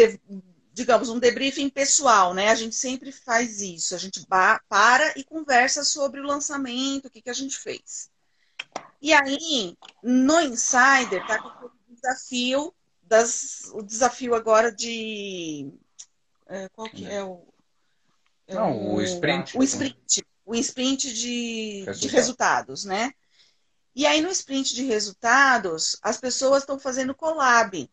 [0.73, 2.49] digamos, um debriefing pessoal, né?
[2.49, 3.93] A gente sempre faz isso.
[3.93, 8.09] A gente para e conversa sobre o lançamento, o que, que a gente fez.
[8.99, 15.71] E aí, no Insider, tá com o desafio das, o desafio agora de
[16.47, 17.45] é, qual que é o
[18.47, 19.57] Não, o sprint.
[19.57, 20.25] O sprint.
[20.45, 21.99] O sprint de, Resultado.
[21.99, 23.13] de resultados, né?
[23.95, 27.89] E aí, no sprint de resultados, as pessoas estão fazendo collab.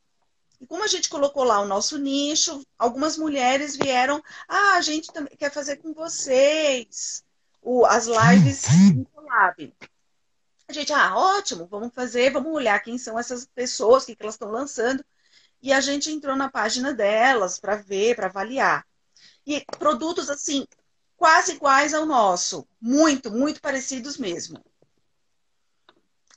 [0.60, 5.10] E como a gente colocou lá o nosso nicho, algumas mulheres vieram, ah, a gente
[5.10, 7.24] também quer fazer com vocês
[7.62, 9.74] o, as lives em collab.
[10.68, 14.22] A gente, ah, ótimo, vamos fazer, vamos olhar quem são essas pessoas, o que, que
[14.22, 15.04] elas estão lançando.
[15.62, 18.86] E a gente entrou na página delas para ver, para avaliar.
[19.46, 20.66] E produtos assim,
[21.16, 22.68] quase iguais ao nosso.
[22.80, 24.62] Muito, muito parecidos mesmo.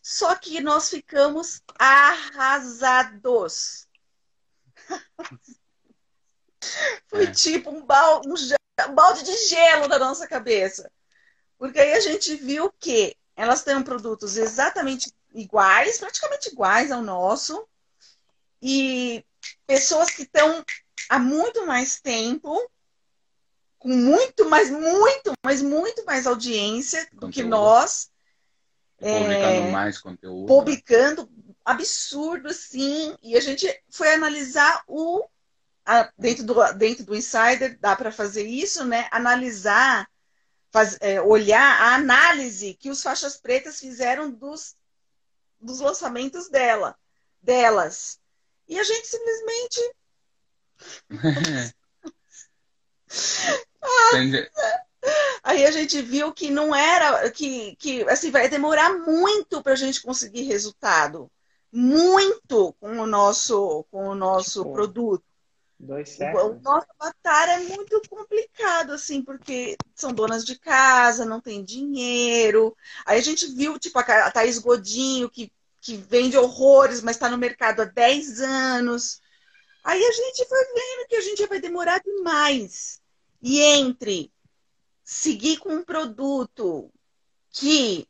[0.02, 3.18] Só que nós ficamos arrasados.
[7.08, 7.32] Foi É.
[7.32, 10.91] tipo um balde, um balde de gelo na nossa cabeça.
[11.58, 17.67] Porque aí a gente viu que elas têm produtos exatamente iguais, praticamente iguais ao nosso,
[18.62, 19.26] e
[19.67, 20.63] pessoas que estão
[21.10, 22.69] há muito mais tempo,
[23.78, 28.12] com muito mais, muito, mas muito mais audiência do que nós,
[28.98, 30.48] Publicando mais conteúdo.
[30.48, 31.30] publicando
[31.65, 35.26] absurdo, assim, e a gente foi analisar o
[35.86, 39.08] a- dentro do dentro do Insider dá para fazer isso, né?
[39.12, 40.08] Analisar,
[40.71, 44.76] faz- é, olhar a análise que os faixas pretas fizeram dos
[45.60, 46.95] dos lançamentos dela,
[47.41, 48.19] delas.
[48.67, 49.93] E a gente simplesmente
[54.12, 54.49] Tem-
[55.43, 59.76] Aí a gente viu que não era, que, que assim, vai demorar muito para a
[59.76, 61.30] gente conseguir resultado.
[61.74, 65.24] Muito com o nosso, com o nosso Tipo, produto.
[65.80, 66.62] Dois O séculos.
[66.62, 72.76] nosso avatar é muito complicado, assim, porque são donas de casa, não tem dinheiro.
[73.06, 77.38] Aí a gente viu, tipo, a Thaís Godinho, que, que vende horrores, mas está no
[77.38, 79.20] mercado há 10 anos.
[79.84, 83.02] Aí a gente foi vendo que a gente vai demorar demais.
[83.42, 84.32] E entre
[85.04, 86.90] seguir com um produto
[87.52, 88.08] que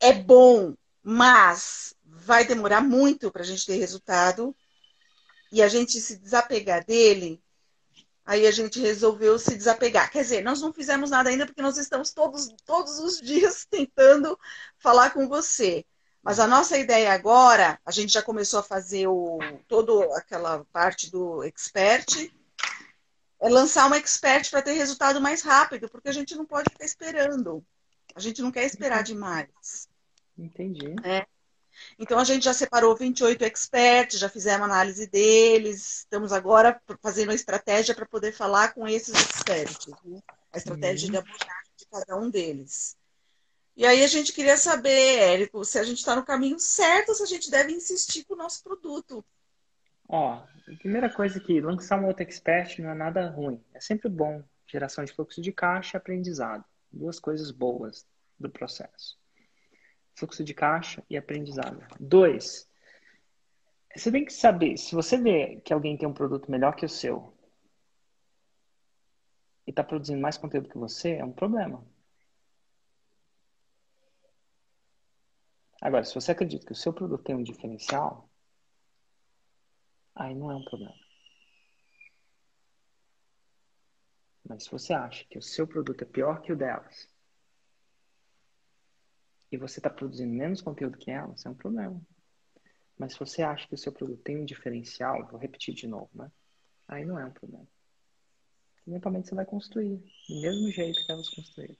[0.00, 1.95] é bom, mas
[2.26, 4.54] vai demorar muito para a gente ter resultado,
[5.52, 7.40] e a gente se desapegar dele,
[8.24, 10.10] aí a gente resolveu se desapegar.
[10.10, 14.36] Quer dizer, nós não fizemos nada ainda porque nós estamos todos, todos os dias tentando
[14.76, 15.86] falar com você.
[16.20, 21.08] Mas a nossa ideia agora, a gente já começou a fazer o, toda aquela parte
[21.08, 22.28] do expert,
[23.40, 26.84] é lançar um expert para ter resultado mais rápido, porque a gente não pode ficar
[26.84, 27.64] esperando.
[28.16, 29.88] A gente não quer esperar demais.
[30.36, 30.96] Entendi.
[31.98, 37.34] Então a gente já separou 28 experts, já fizemos análise deles, estamos agora fazendo a
[37.34, 40.20] estratégia para poder falar com esses experts, né?
[40.52, 41.12] a estratégia Uhum.
[41.12, 42.96] de abordagem de cada um deles.
[43.76, 47.14] E aí a gente queria saber, Érico, se a gente está no caminho certo ou
[47.14, 49.22] se a gente deve insistir com o nosso produto.
[50.08, 53.62] Ó, a primeira coisa é que lançar um outro expert não é nada ruim.
[53.74, 54.42] É sempre bom.
[54.66, 56.64] Geração de fluxo de caixa e aprendizado.
[56.90, 58.06] Duas coisas boas
[58.38, 59.18] do processo.
[60.16, 61.86] Fluxo de caixa e aprendizado.
[62.00, 62.66] Dois,
[63.94, 66.88] você tem que saber, se você vê que alguém tem um produto melhor que o
[66.88, 67.36] seu
[69.66, 71.84] e está produzindo mais conteúdo que você, é um problema.
[75.82, 78.30] Agora, se você acredita que o seu produto tem um diferencial,
[80.14, 80.94] aí não é um problema.
[84.48, 87.08] Mas se você acha que o seu produto é pior que o delas
[89.50, 92.00] e você está produzindo menos conteúdo que elas, é um problema.
[92.98, 96.10] Mas se você acha que o seu produto tem um diferencial, vou repetir de novo,
[96.14, 96.30] né?
[96.88, 97.66] Aí não é um problema.
[98.86, 99.96] Eventualmente você vai construir
[100.28, 101.76] do mesmo jeito que elas construíram.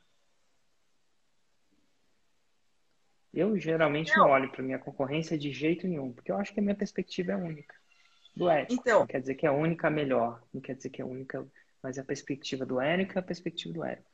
[3.33, 6.63] Eu geralmente não olho para minha concorrência de jeito nenhum, porque eu acho que a
[6.63, 7.75] minha perspectiva é única.
[8.35, 8.75] Do Érico.
[8.75, 9.01] Então.
[9.01, 11.47] Não quer dizer que é a única melhor, não quer dizer que é a única,
[11.83, 14.11] mas a perspectiva do Érico é a perspectiva do Érico.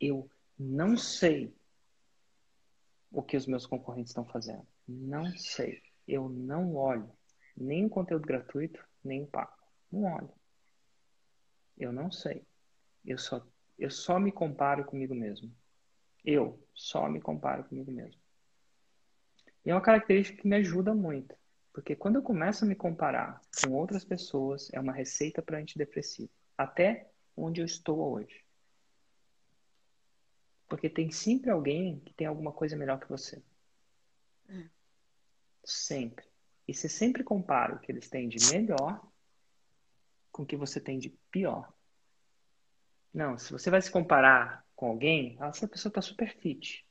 [0.00, 1.54] Eu não sei
[3.14, 4.66] o que os meus concorrentes estão fazendo.
[4.86, 5.80] Não sei.
[6.06, 7.10] Eu não olho
[7.56, 9.52] nem conteúdo gratuito, nem pago.
[9.90, 10.30] Não olho.
[11.78, 12.42] Eu não sei.
[13.04, 13.46] Eu só,
[13.78, 15.54] eu só me comparo comigo mesmo.
[16.24, 18.20] Eu só me comparo comigo mesmo.
[19.64, 21.34] E é uma característica que me ajuda muito.
[21.72, 26.30] Porque quando eu começo a me comparar com outras pessoas, é uma receita para antidepressivo.
[26.56, 28.43] Até onde eu estou hoje.
[30.68, 33.42] Porque tem sempre alguém que tem alguma coisa melhor que você.
[35.64, 36.26] Sempre.
[36.66, 39.00] E você sempre compara o que eles têm de melhor
[40.32, 41.72] com o que você tem de pior.
[43.12, 46.84] Não, se você vai se comparar com alguém, essa pessoa está super fit.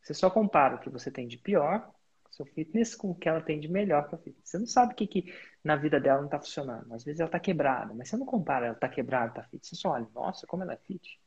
[0.00, 1.92] Você só compara o que você tem de pior
[2.36, 4.36] seu fitness com o que ela tem de melhor fitness.
[4.44, 6.92] Você não sabe o que, que na vida dela não está funcionando.
[6.92, 9.66] Às vezes ela está quebrada, mas você não compara ela está quebrada, está fit.
[9.66, 11.18] Você só olha, nossa, como ela é fit.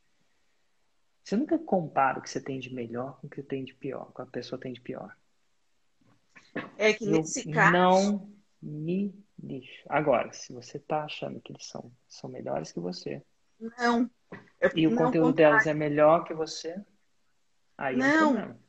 [1.30, 4.12] Você nunca compara o que você tem de melhor com o que tem de pior,
[4.14, 5.16] com a pessoa tem de pior.
[6.76, 7.72] É que nesse Eu caso.
[7.72, 9.84] Não me lixo.
[9.88, 13.22] Agora, se você está achando que eles são, são melhores que você.
[13.78, 14.10] Não.
[14.74, 16.84] e o conteúdo delas é melhor que você.
[17.78, 18.34] Aí não.
[18.34, 18.60] não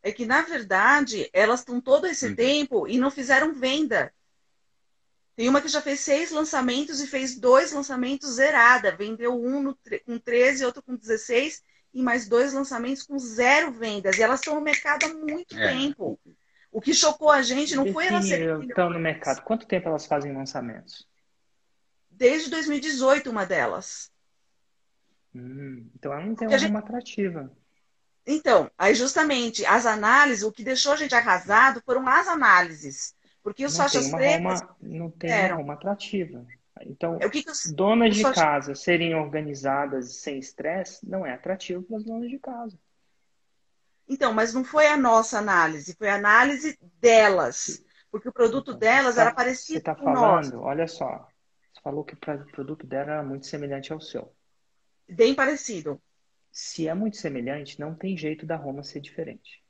[0.00, 2.36] é que, na verdade, elas estão todo esse uhum.
[2.36, 4.14] tempo e não fizeram venda.
[5.34, 8.94] Tem uma que já fez seis lançamentos e fez dois lançamentos zerada.
[8.94, 11.64] Vendeu um no, com 13, outro com 16,
[11.96, 14.18] e mais dois lançamentos com zero vendas.
[14.18, 15.68] E elas estão no mercado há muito é.
[15.68, 16.20] tempo.
[16.70, 18.68] O que chocou a gente não foi elas serem.
[18.68, 19.40] Estão no mercado.
[19.40, 21.08] Quanto tempo elas fazem lançamentos?
[22.10, 24.10] Desde 2018, uma delas.
[25.34, 26.76] Hum, então ela não tem uma gente...
[26.76, 27.50] atrativa.
[28.26, 33.14] Então, aí justamente as análises, o que deixou a gente arrasado foram as análises.
[33.42, 34.60] Porque os não faixas pretas.
[34.60, 35.62] Roma, não tem eram.
[35.62, 36.46] uma atrativa.
[36.82, 41.24] Então, é, o que que os, donas os de casa serem organizadas sem estresse não
[41.24, 42.78] é atrativo para as donas de casa.
[44.08, 47.84] Então, mas não foi a nossa análise, foi a análise delas.
[48.10, 51.26] Porque o produto então, delas tá, era parecido Você está falando, olha só,
[51.72, 54.32] você falou que o produto dela era muito semelhante ao seu.
[55.08, 56.00] Bem parecido
[56.56, 59.62] se é muito semelhante, não tem jeito da Roma ser diferente.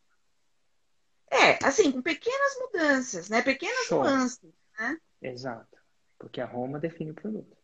[1.28, 3.42] É, assim, com pequenas mudanças, né?
[3.42, 4.04] Pequenas Show.
[4.04, 4.96] nuances, né?
[5.20, 5.75] Exato.
[6.18, 7.56] Porque a Roma define o produto.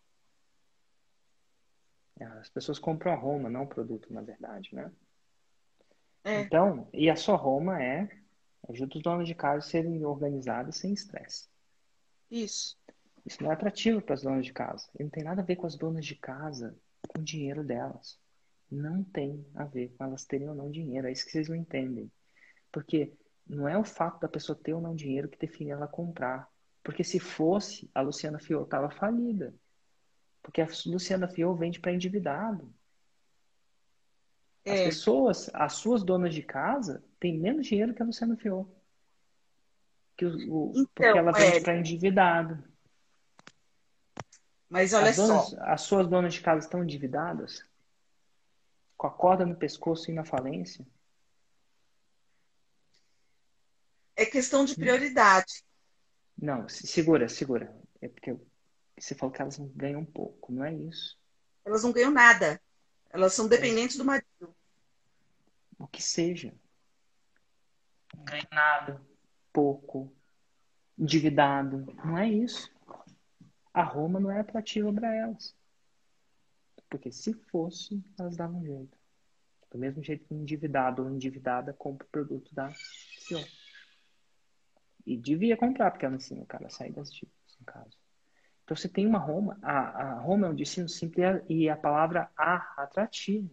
[2.19, 4.93] É, as pessoas compram a Roma, não o produto, na verdade, né?
[6.25, 6.41] É.
[6.41, 8.09] Então, e a sua Roma é
[8.69, 11.49] ajuda os donos de casa a serem organizados sem estresse.
[12.31, 12.79] Isso.
[13.25, 14.88] Isso não é atrativo para as donas de casa.
[14.99, 16.77] E não tem nada a ver com as donas de casa,
[17.09, 18.21] com o dinheiro delas
[18.73, 21.07] não tem a ver com elas terem ou não dinheiro.
[21.07, 22.11] É isso que vocês não entendem.
[22.73, 23.12] Porque
[23.47, 26.51] não é o fato da pessoa ter ou não dinheiro que define ela comprar.
[26.83, 29.55] Porque se fosse, a Luciana Fiol estava falida.
[30.42, 32.73] Porque a Luciana Fiol vende para endividado.
[34.66, 34.85] As é.
[34.85, 38.68] pessoas, as suas donas de casa, têm menos dinheiro que a Luciana Fiol.
[40.16, 41.61] Que o, então, porque ela vende é...
[41.61, 42.62] para endividado.
[44.68, 45.57] Mas olha as donas, só.
[45.61, 47.64] As suas donas de casa estão endividadas?
[49.03, 50.87] com a corda no pescoço e na falência?
[54.14, 55.64] É questão de prioridade.
[56.40, 57.75] Não, segura, segura.
[58.01, 58.37] É porque
[58.99, 61.18] você falou que elas não ganham pouco, não é isso?
[61.64, 62.61] Elas não ganham nada.
[63.11, 63.99] Elas são dependentes é.
[63.99, 64.55] do marido.
[65.79, 66.55] O que seja.
[68.14, 69.01] Não ganham nada,
[69.53, 70.12] pouco,
[70.99, 71.87] endividado.
[72.05, 72.71] Não é isso.
[73.73, 75.55] A Roma não é atrativa para elas.
[76.88, 78.99] Porque se fosse, elas davam jeito.
[79.71, 82.71] Do mesmo jeito que um endividado ou endividada compra o produto da
[83.18, 83.42] CEO.
[85.07, 87.97] E devia comprar, porque ela ensina o cara a sair das dívidas, no caso.
[88.65, 92.31] Então você tem uma Roma, a, a Roma é um destino simples e a palavra
[92.37, 93.51] a, atrativo.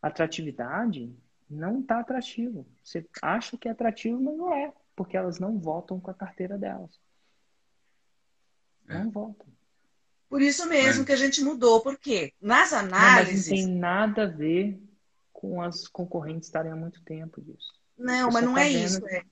[0.00, 1.12] Atratividade
[1.48, 2.66] não está atrativo.
[2.82, 6.58] Você acha que é atrativo, mas não é, porque elas não voltam com a carteira
[6.58, 7.00] delas.
[8.88, 8.98] É.
[8.98, 9.46] Não voltam.
[10.28, 11.06] Por isso mesmo é.
[11.06, 13.48] que a gente mudou, porque nas análises.
[13.48, 14.78] Não, mas não tem nada a ver
[15.32, 17.72] com as concorrentes estarem há muito tempo disso.
[17.96, 19.06] Não, mas não tá é isso.
[19.08, 19.24] É.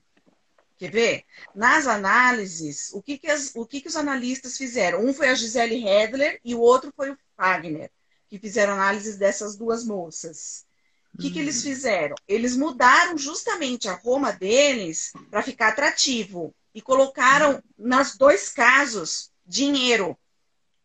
[0.78, 1.24] Quer ver?
[1.54, 5.04] Nas análises, o que, que, as, o que, que os analistas fizeram?
[5.04, 7.90] Um foi a Gisele Hedler e o outro foi o Fagner,
[8.28, 10.66] que fizeram análises dessas duas moças.
[11.14, 11.62] O que, que eles hum.
[11.62, 12.14] fizeram?
[12.28, 20.16] Eles mudaram justamente a Roma deles para ficar atrativo e colocaram, nos dois casos, dinheiro.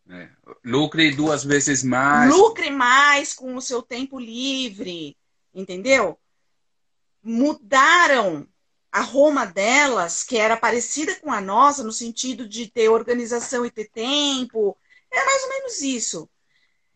[0.09, 0.29] É.
[0.63, 2.33] Lucre duas vezes mais.
[2.33, 5.17] Lucre mais com o seu tempo livre,
[5.53, 6.17] entendeu?
[7.21, 8.47] Mudaram
[8.91, 13.71] a Roma delas, que era parecida com a nossa, no sentido de ter organização e
[13.71, 14.77] ter tempo.
[15.09, 16.29] É mais ou menos isso.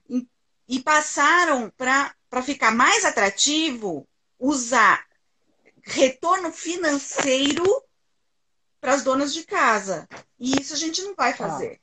[0.10, 0.28] E,
[0.68, 5.06] e passaram para ficar mais atrativo usar
[5.84, 7.64] retorno financeiro
[8.82, 10.08] para as donas de casa.
[10.38, 11.80] E isso a gente não vai fazer.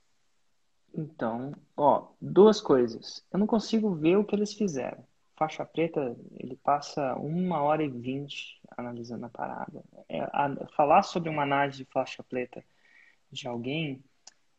[0.94, 3.24] Então, ó, duas coisas.
[3.32, 5.06] Eu não consigo ver o que eles fizeram.
[5.42, 9.82] Faixa preta, ele passa uma hora e vinte analisando a parada.
[10.08, 12.64] É, a, falar sobre uma análise de faixa preta
[13.28, 14.04] de alguém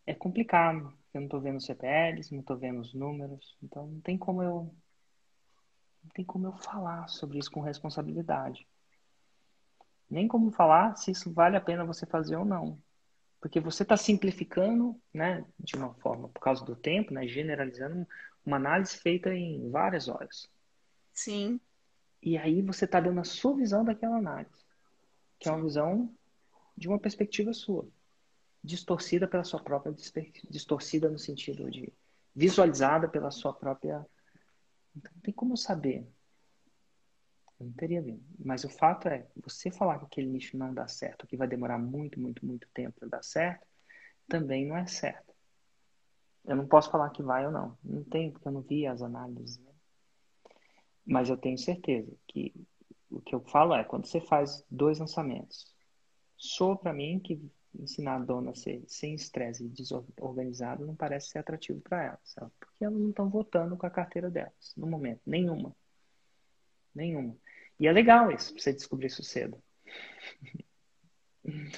[0.05, 0.93] é complicado.
[1.13, 4.43] Eu não estou vendo os CPLs, não estou vendo os números, então não tem como
[4.43, 4.75] eu
[6.03, 8.67] não tem como eu falar sobre isso com responsabilidade.
[10.09, 12.77] Nem como falar se isso vale a pena você fazer ou não.
[13.39, 18.05] Porque você está simplificando, né, de uma forma, por causa do tempo, né, generalizando
[18.45, 20.51] uma análise feita em várias horas.
[21.13, 21.59] Sim.
[22.21, 24.65] E aí você está dando a sua visão daquela análise,
[25.39, 26.09] que é uma visão
[26.75, 27.87] de uma perspectiva sua,
[28.63, 29.93] distorcida pela sua própria
[30.49, 31.93] distorcida no sentido de
[32.35, 34.05] visualizada pela sua própria.
[34.95, 36.07] Então, não tem como saber.
[37.59, 38.23] Eu não teria vindo.
[38.39, 41.77] Mas o fato é, você falar que aquele nicho não dá certo, que vai demorar
[41.77, 43.67] muito, muito, muito tempo para dar certo,
[44.27, 45.33] também não é certo.
[46.45, 47.77] Eu não posso falar que vai ou não.
[47.83, 49.57] Não tem, porque eu não vi as análises.
[49.59, 49.72] Né?
[51.05, 52.53] Mas eu tenho certeza que
[53.09, 55.71] o que eu falo é, quando você faz dois lançamentos,
[56.37, 57.39] sou para mim que
[57.75, 62.35] ensinar a dona a ser sem estresse e desorganizado não parece ser atrativo para elas,
[62.59, 65.75] porque elas não estão votando com a carteira delas, no momento, nenhuma.
[66.93, 67.35] Nenhuma.
[67.79, 69.61] E é legal isso, pra você descobrir isso cedo.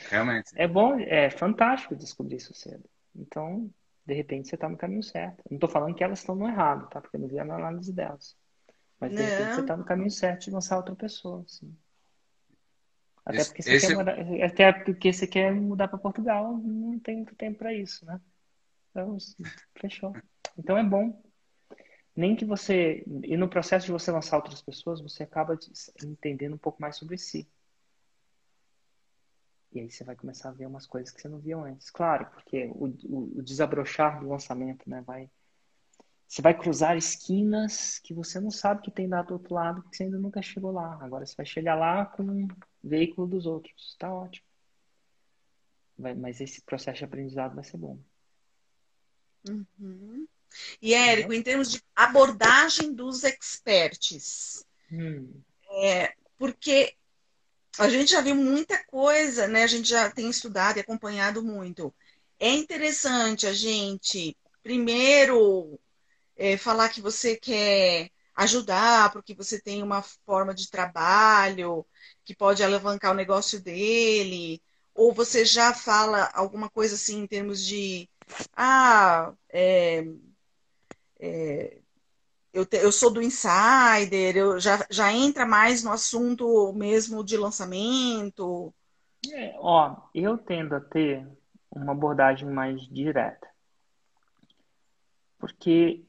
[0.10, 0.52] Realmente.
[0.56, 2.84] É bom, é fantástico descobrir isso cedo.
[3.16, 3.72] Então,
[4.06, 5.42] de repente, você está no caminho certo.
[5.50, 7.02] Não estou falando que elas estão no errado, tá?
[7.02, 8.38] Porque eu não vi a análise delas.
[9.06, 9.30] Mas, de não.
[9.30, 11.76] repente, você está no caminho certo de lançar outra pessoa, assim.
[13.26, 13.88] Até porque, você Esse...
[13.88, 18.06] quer mudar, até porque você quer mudar para Portugal, não tem muito tempo para isso,
[18.06, 18.22] né?
[18.92, 19.18] Então,
[19.80, 20.14] fechou.
[20.58, 21.22] Então é bom.
[22.16, 23.04] Nem que você.
[23.24, 25.58] E no processo de você lançar outras pessoas, você acaba
[26.04, 27.50] entendendo um pouco mais sobre si.
[29.74, 31.90] E aí você vai começar a ver umas coisas que você não viu antes.
[31.90, 35.02] Claro, porque o, o, o desabrochar do lançamento, né?
[35.06, 35.30] Vai,
[36.28, 39.98] você vai cruzar esquinas que você não sabe que tem lá do outro lado, porque
[39.98, 40.98] você ainda nunca chegou lá.
[41.02, 42.48] Agora você vai chegar lá com um
[42.84, 43.92] veículo dos outros.
[43.92, 44.46] Está ótimo.
[45.98, 48.00] Vai, mas esse processo de aprendizado vai ser bom.
[49.48, 50.28] Uhum.
[50.82, 55.42] E, Érico, em termos de abordagem dos experts, hum.
[55.82, 56.96] é, porque
[57.78, 59.64] a gente já viu muita coisa, né?
[59.64, 61.94] A gente já tem estudado e acompanhado muito.
[62.40, 65.80] É interessante a gente, primeiro,
[66.36, 71.86] é, falar que você quer ajudar, porque você tem uma forma de trabalho
[72.24, 74.62] que pode alavancar o negócio dele,
[74.94, 78.10] ou você já fala alguma coisa assim em termos de
[78.56, 80.06] ah, é,
[81.20, 81.78] é,
[82.54, 87.38] eu, te, eu sou do insider, eu já, já entra mais no assunto mesmo de
[87.38, 88.74] lançamento?
[89.32, 91.28] É, ó, eu tendo a ter
[91.70, 93.48] uma abordagem mais direta.
[95.38, 96.04] Porque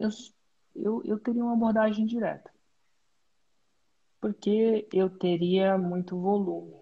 [0.00, 0.08] eu,
[0.74, 2.50] eu, eu teria uma abordagem direta.
[4.18, 6.74] Porque eu teria muito volume.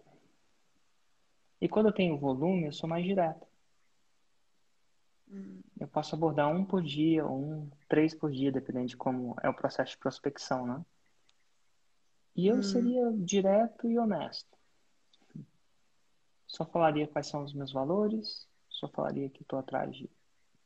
[1.61, 3.47] E quando eu tenho volume, eu sou mais direto.
[5.31, 5.61] Hum.
[5.79, 9.55] Eu posso abordar um por dia, um, três por dia, dependendo de como é o
[9.55, 10.85] processo de prospecção, né?
[12.37, 12.63] E eu hum.
[12.63, 14.57] seria direto e honesto.
[16.47, 20.09] Só falaria quais são os meus valores, só falaria que estou atrás de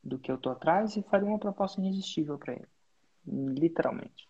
[0.02, 2.68] do que eu tô atrás e faria uma proposta irresistível para ele.
[3.26, 4.28] Literalmente.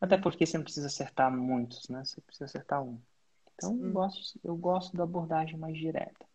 [0.00, 2.04] Até porque você não precisa acertar muitos, né?
[2.04, 3.00] Você precisa acertar um.
[3.54, 6.26] Então eu gosto, eu gosto da abordagem mais direta.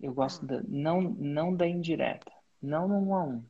[0.00, 2.32] Eu gosto da, não, não da indireta.
[2.60, 3.44] Não no um a um.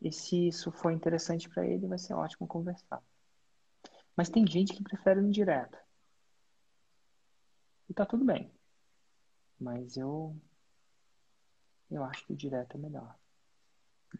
[0.00, 3.02] E se isso for interessante para ele, vai ser ótimo conversar.
[4.16, 5.76] Mas tem gente que prefere o indireto.
[7.88, 8.50] E tá tudo bem.
[9.58, 10.36] Mas eu
[11.92, 13.14] eu acho que o direto é melhor.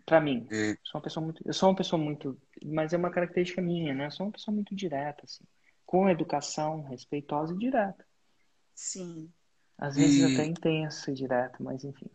[0.06, 0.76] Para mim, é.
[0.82, 4.06] sou uma pessoa muito, eu sou uma pessoa muito, mas é uma característica minha, né?
[4.06, 5.44] Eu sou uma pessoa muito direta, assim,
[5.84, 8.06] com educação, respeitosa e direta.
[8.74, 9.30] Sim.
[9.76, 10.34] Às vezes e...
[10.34, 12.10] até intensa e direta, mas enfim.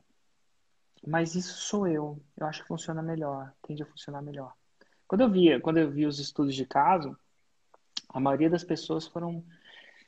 [1.05, 2.20] Mas isso sou eu.
[2.36, 4.53] Eu acho que funciona melhor, tende a funcionar melhor.
[5.08, 7.18] Quando eu via, quando eu vi os estudos de caso,
[8.10, 9.45] a maioria das pessoas foram, não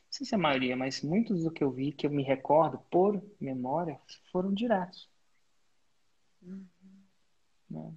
[0.09, 3.21] sei se a maioria, mas muitos do que eu vi, que eu me recordo por
[3.39, 3.99] memória,
[4.31, 5.09] foram diretos.
[6.41, 7.95] Uhum.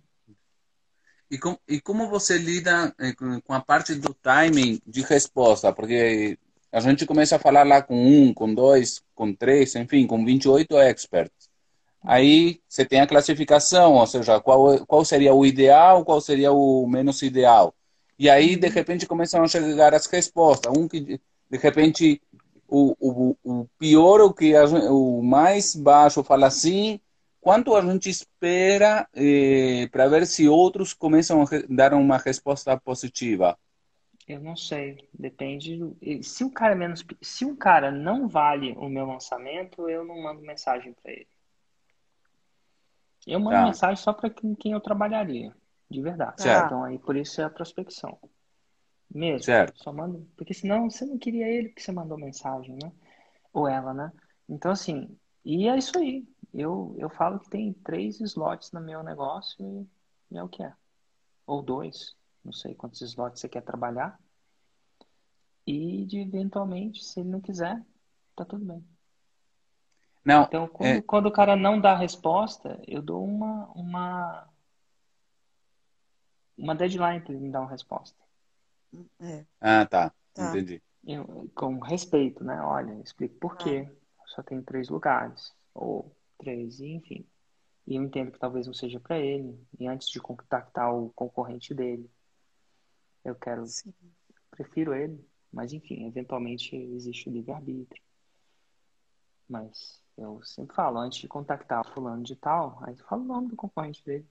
[1.31, 5.73] E, com, e como você lida eh, com a parte do timing de resposta?
[5.73, 6.39] Porque
[6.71, 10.79] a gente começa a falar lá com um, com dois, com três, enfim, com 28
[10.79, 11.51] experts.
[12.05, 16.87] Aí você tem a classificação, ou seja, qual, qual seria o ideal, qual seria o
[16.87, 17.75] menos ideal.
[18.19, 20.73] E aí, de repente, começam a chegar as respostas.
[20.77, 22.21] Um que, de repente,
[22.69, 27.01] o, o, o pior, o, que o mais baixo fala assim,
[27.43, 33.59] Quanto a gente espera eh, para ver se outros começam a dar uma resposta positiva?
[34.29, 35.77] Eu não sei, depende.
[35.77, 35.99] Do...
[36.23, 40.41] Se o cara menos, se um cara não vale o meu lançamento, eu não mando
[40.41, 41.27] mensagem para ele.
[43.27, 43.65] Eu mando tá.
[43.65, 45.53] mensagem só para quem eu trabalharia,
[45.91, 46.43] de verdade.
[46.43, 46.67] Certo.
[46.67, 48.21] Então aí por isso é a prospecção.
[49.13, 49.43] Mesmo.
[49.43, 49.83] Certo.
[49.83, 52.93] Só mando, porque senão você não queria ele que você mandou mensagem, né?
[53.53, 54.13] Ou ela, né?
[54.49, 59.03] Então assim, e é isso aí eu, eu falo que tem três slots no meu
[59.03, 59.89] negócio
[60.31, 60.73] e é o que é.
[61.47, 64.19] Ou dois, não sei quantos slots você quer trabalhar.
[65.67, 67.81] E de eventualmente, se ele não quiser,
[68.37, 68.85] tá tudo bem.
[70.25, 74.49] Não, Então, quando, é, quando o cara não dá a resposta, eu dou uma, uma,
[76.57, 78.17] uma deadline para ele me dar uma resposta.
[79.21, 80.49] É, ah, tá, Tá.
[80.49, 80.83] entendi.
[81.05, 82.61] Eu, com respeito, né?
[82.63, 83.89] Olha, explico por quê.
[84.27, 87.27] Só tem três lugares, ou três, e enfim.
[87.87, 89.59] E eu entendo que talvez não seja para ele.
[89.79, 92.11] E antes de contactar o concorrente dele,
[93.25, 93.93] eu quero, sim.
[94.51, 95.25] prefiro ele.
[95.53, 98.03] Mas enfim, eventualmente existe o livre-arbítrio.
[99.49, 103.49] Mas eu sempre falo, antes de contactar fulano de tal, aí eu falo o nome
[103.49, 104.27] do concorrente dele.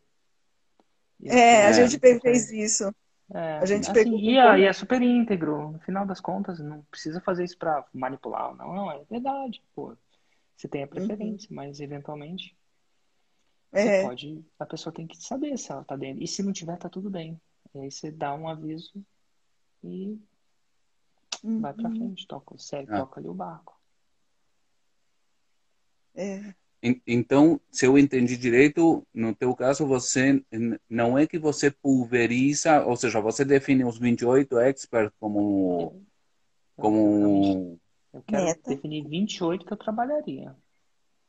[1.19, 1.87] E É, a É.
[1.87, 2.93] gente fez isso.
[3.33, 4.67] É, A gente assim, e, é, e né?
[4.67, 5.71] é super íntegro.
[5.71, 8.53] No final das contas, não precisa fazer isso pra manipular.
[8.55, 9.63] Não, não, é verdade.
[9.75, 9.95] Pô,
[10.61, 12.55] você tem a preferência, mas eventualmente
[13.71, 14.45] você É, pode.
[14.59, 16.23] A pessoa tem que saber se ela tá dentro.
[16.23, 17.41] E se não tiver, tá tudo bem.
[17.73, 19.03] E aí você dá um aviso
[19.83, 20.19] e
[21.57, 22.97] vai pra uhum, frente, toca, segue, Ah.
[22.97, 23.75] toca ali o barco.
[26.15, 26.53] é.
[26.83, 30.43] En- Então, se eu entendi direito, no teu caso, você
[30.89, 35.93] não é que você pulveriza, ou seja, você define os 28 experts como
[36.77, 37.79] como
[38.13, 38.69] eu quero Meta.
[38.69, 40.55] definir 28 que eu trabalharia.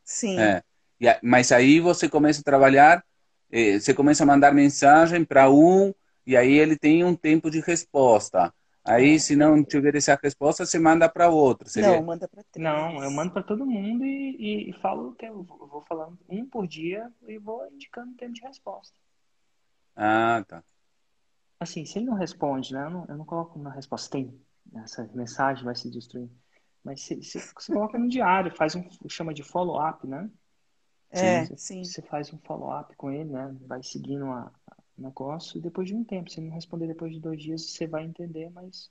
[0.05, 0.63] Sim.
[1.01, 1.21] é.
[1.23, 3.05] Mas aí você começa a trabalhar,
[3.51, 5.93] eh, você começa a mandar mensagem para um
[6.27, 8.53] e aí ele tem um tempo de resposta.
[8.85, 11.69] Aí, É, se não tiver essa resposta, você manda para outro.
[11.69, 12.65] Seria Não, manda pra três.
[12.65, 15.83] Não, eu mando para todo mundo e, e, e falo que eu vou eu vou
[15.83, 18.95] falando um por dia e vou indicando o tempo de resposta.
[19.97, 20.63] Ah, tá.
[21.59, 22.85] Assim, se ele não responde, né?
[22.85, 24.39] Eu não, eu não coloco na resposta, tem
[24.75, 26.29] essa mensagem vai se destruir.
[26.85, 30.31] Mas se, se, você coloca no diário, faz um, chama de follow-up, né?
[31.11, 31.83] É, Você, sim.
[31.85, 33.57] você faz um follow-up com ele, né?
[33.67, 34.53] Vai seguindo a-
[34.99, 37.63] o negócio e depois de um tempo, se ele não responder depois de dois dias,
[37.71, 38.91] você vai entender, mas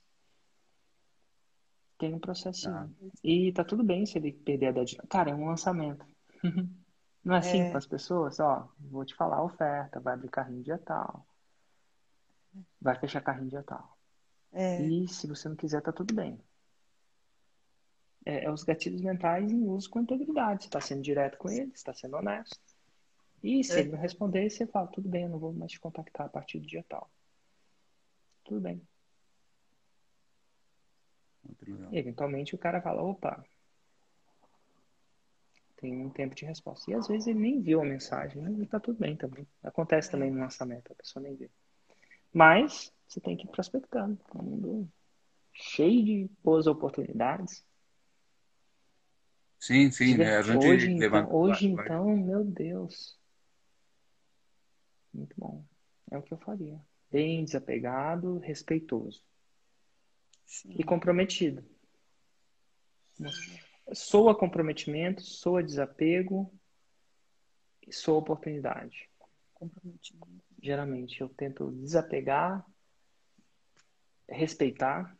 [1.98, 2.74] tem um processinho.
[2.74, 2.88] Ah.
[3.24, 5.06] E tá tudo bem se ele perder a deadline.
[5.08, 6.04] Cara, é um lançamento.
[7.24, 7.70] Não é assim É.
[7.70, 8.40] com as pessoas?
[8.40, 11.24] Ó, vou te falar a oferta, vai abrir carrinho dia tal.
[12.80, 13.96] Vai fechar carrinho dia tal.
[14.52, 16.38] É, E se você não quiser, tá tudo bem.
[18.24, 20.64] É, é os gatilhos mentais em uso com integridade.
[20.64, 22.58] Você está sendo direto com ele, está sendo honesto.
[23.42, 23.80] E se É.
[23.80, 26.60] ele não responder, você fala, tudo bem, eu não vou mais te contactar a partir
[26.60, 27.10] do dia tal.
[28.44, 28.80] Tudo bem.
[31.90, 33.44] E eventualmente o cara fala, opa,
[35.76, 36.88] tem um tempo de resposta.
[36.90, 38.52] E às vezes ele nem viu a mensagem, né?
[38.62, 39.46] E tá tudo bem também.
[39.64, 41.50] Acontece também no lançamento, a pessoa nem vê.
[42.32, 44.18] Mas você tem que ir prospectando.
[44.32, 44.88] É um mundo
[45.52, 47.64] cheio de boas oportunidades.
[49.62, 50.38] Sim, sim, né?
[50.38, 51.36] a gente hoje, então, levanta.
[51.36, 53.16] hoje, vai- vai- então, meu Deus.
[55.14, 55.64] Muito bom.
[56.10, 56.80] É o que eu faria.
[57.08, 59.22] Bem desapegado, respeitoso
[60.44, 60.74] sim.
[60.76, 61.64] e comprometido.
[63.92, 66.52] Soa comprometimento, soa desapego
[67.86, 69.08] e soa oportunidade.
[69.54, 70.42] Comprometimento.
[70.60, 72.66] Geralmente eu tento desapegar,
[74.28, 75.16] respeitar,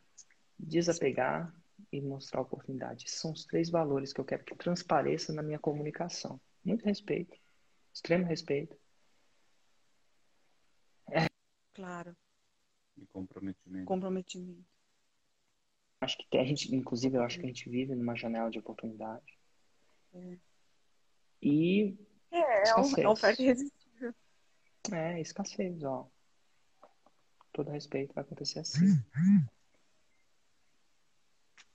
[0.59, 1.62] desapegar
[1.93, 3.09] e mostrar oportunidade.
[3.09, 6.41] São os três valores que eu quero que transpareça na minha comunicação.
[6.65, 7.37] Muito respeito,
[7.93, 8.75] extremo respeito.
[11.73, 12.15] Claro.
[12.95, 13.85] E comprometimento.
[13.85, 14.63] Comprometimento.
[16.01, 19.39] Acho que a gente, inclusive, eu acho que a gente vive numa janela de oportunidade.
[21.41, 21.97] E
[22.31, 22.97] É, é Escassez.
[22.99, 24.13] é oferta irresistível.
[24.91, 26.07] é escassez, ó.
[27.51, 28.79] Todo respeito vai acontecer assim.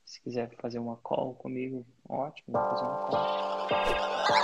[0.09, 4.38] Se quiser fazer uma call comigo, ótimo, vou fazer uma call.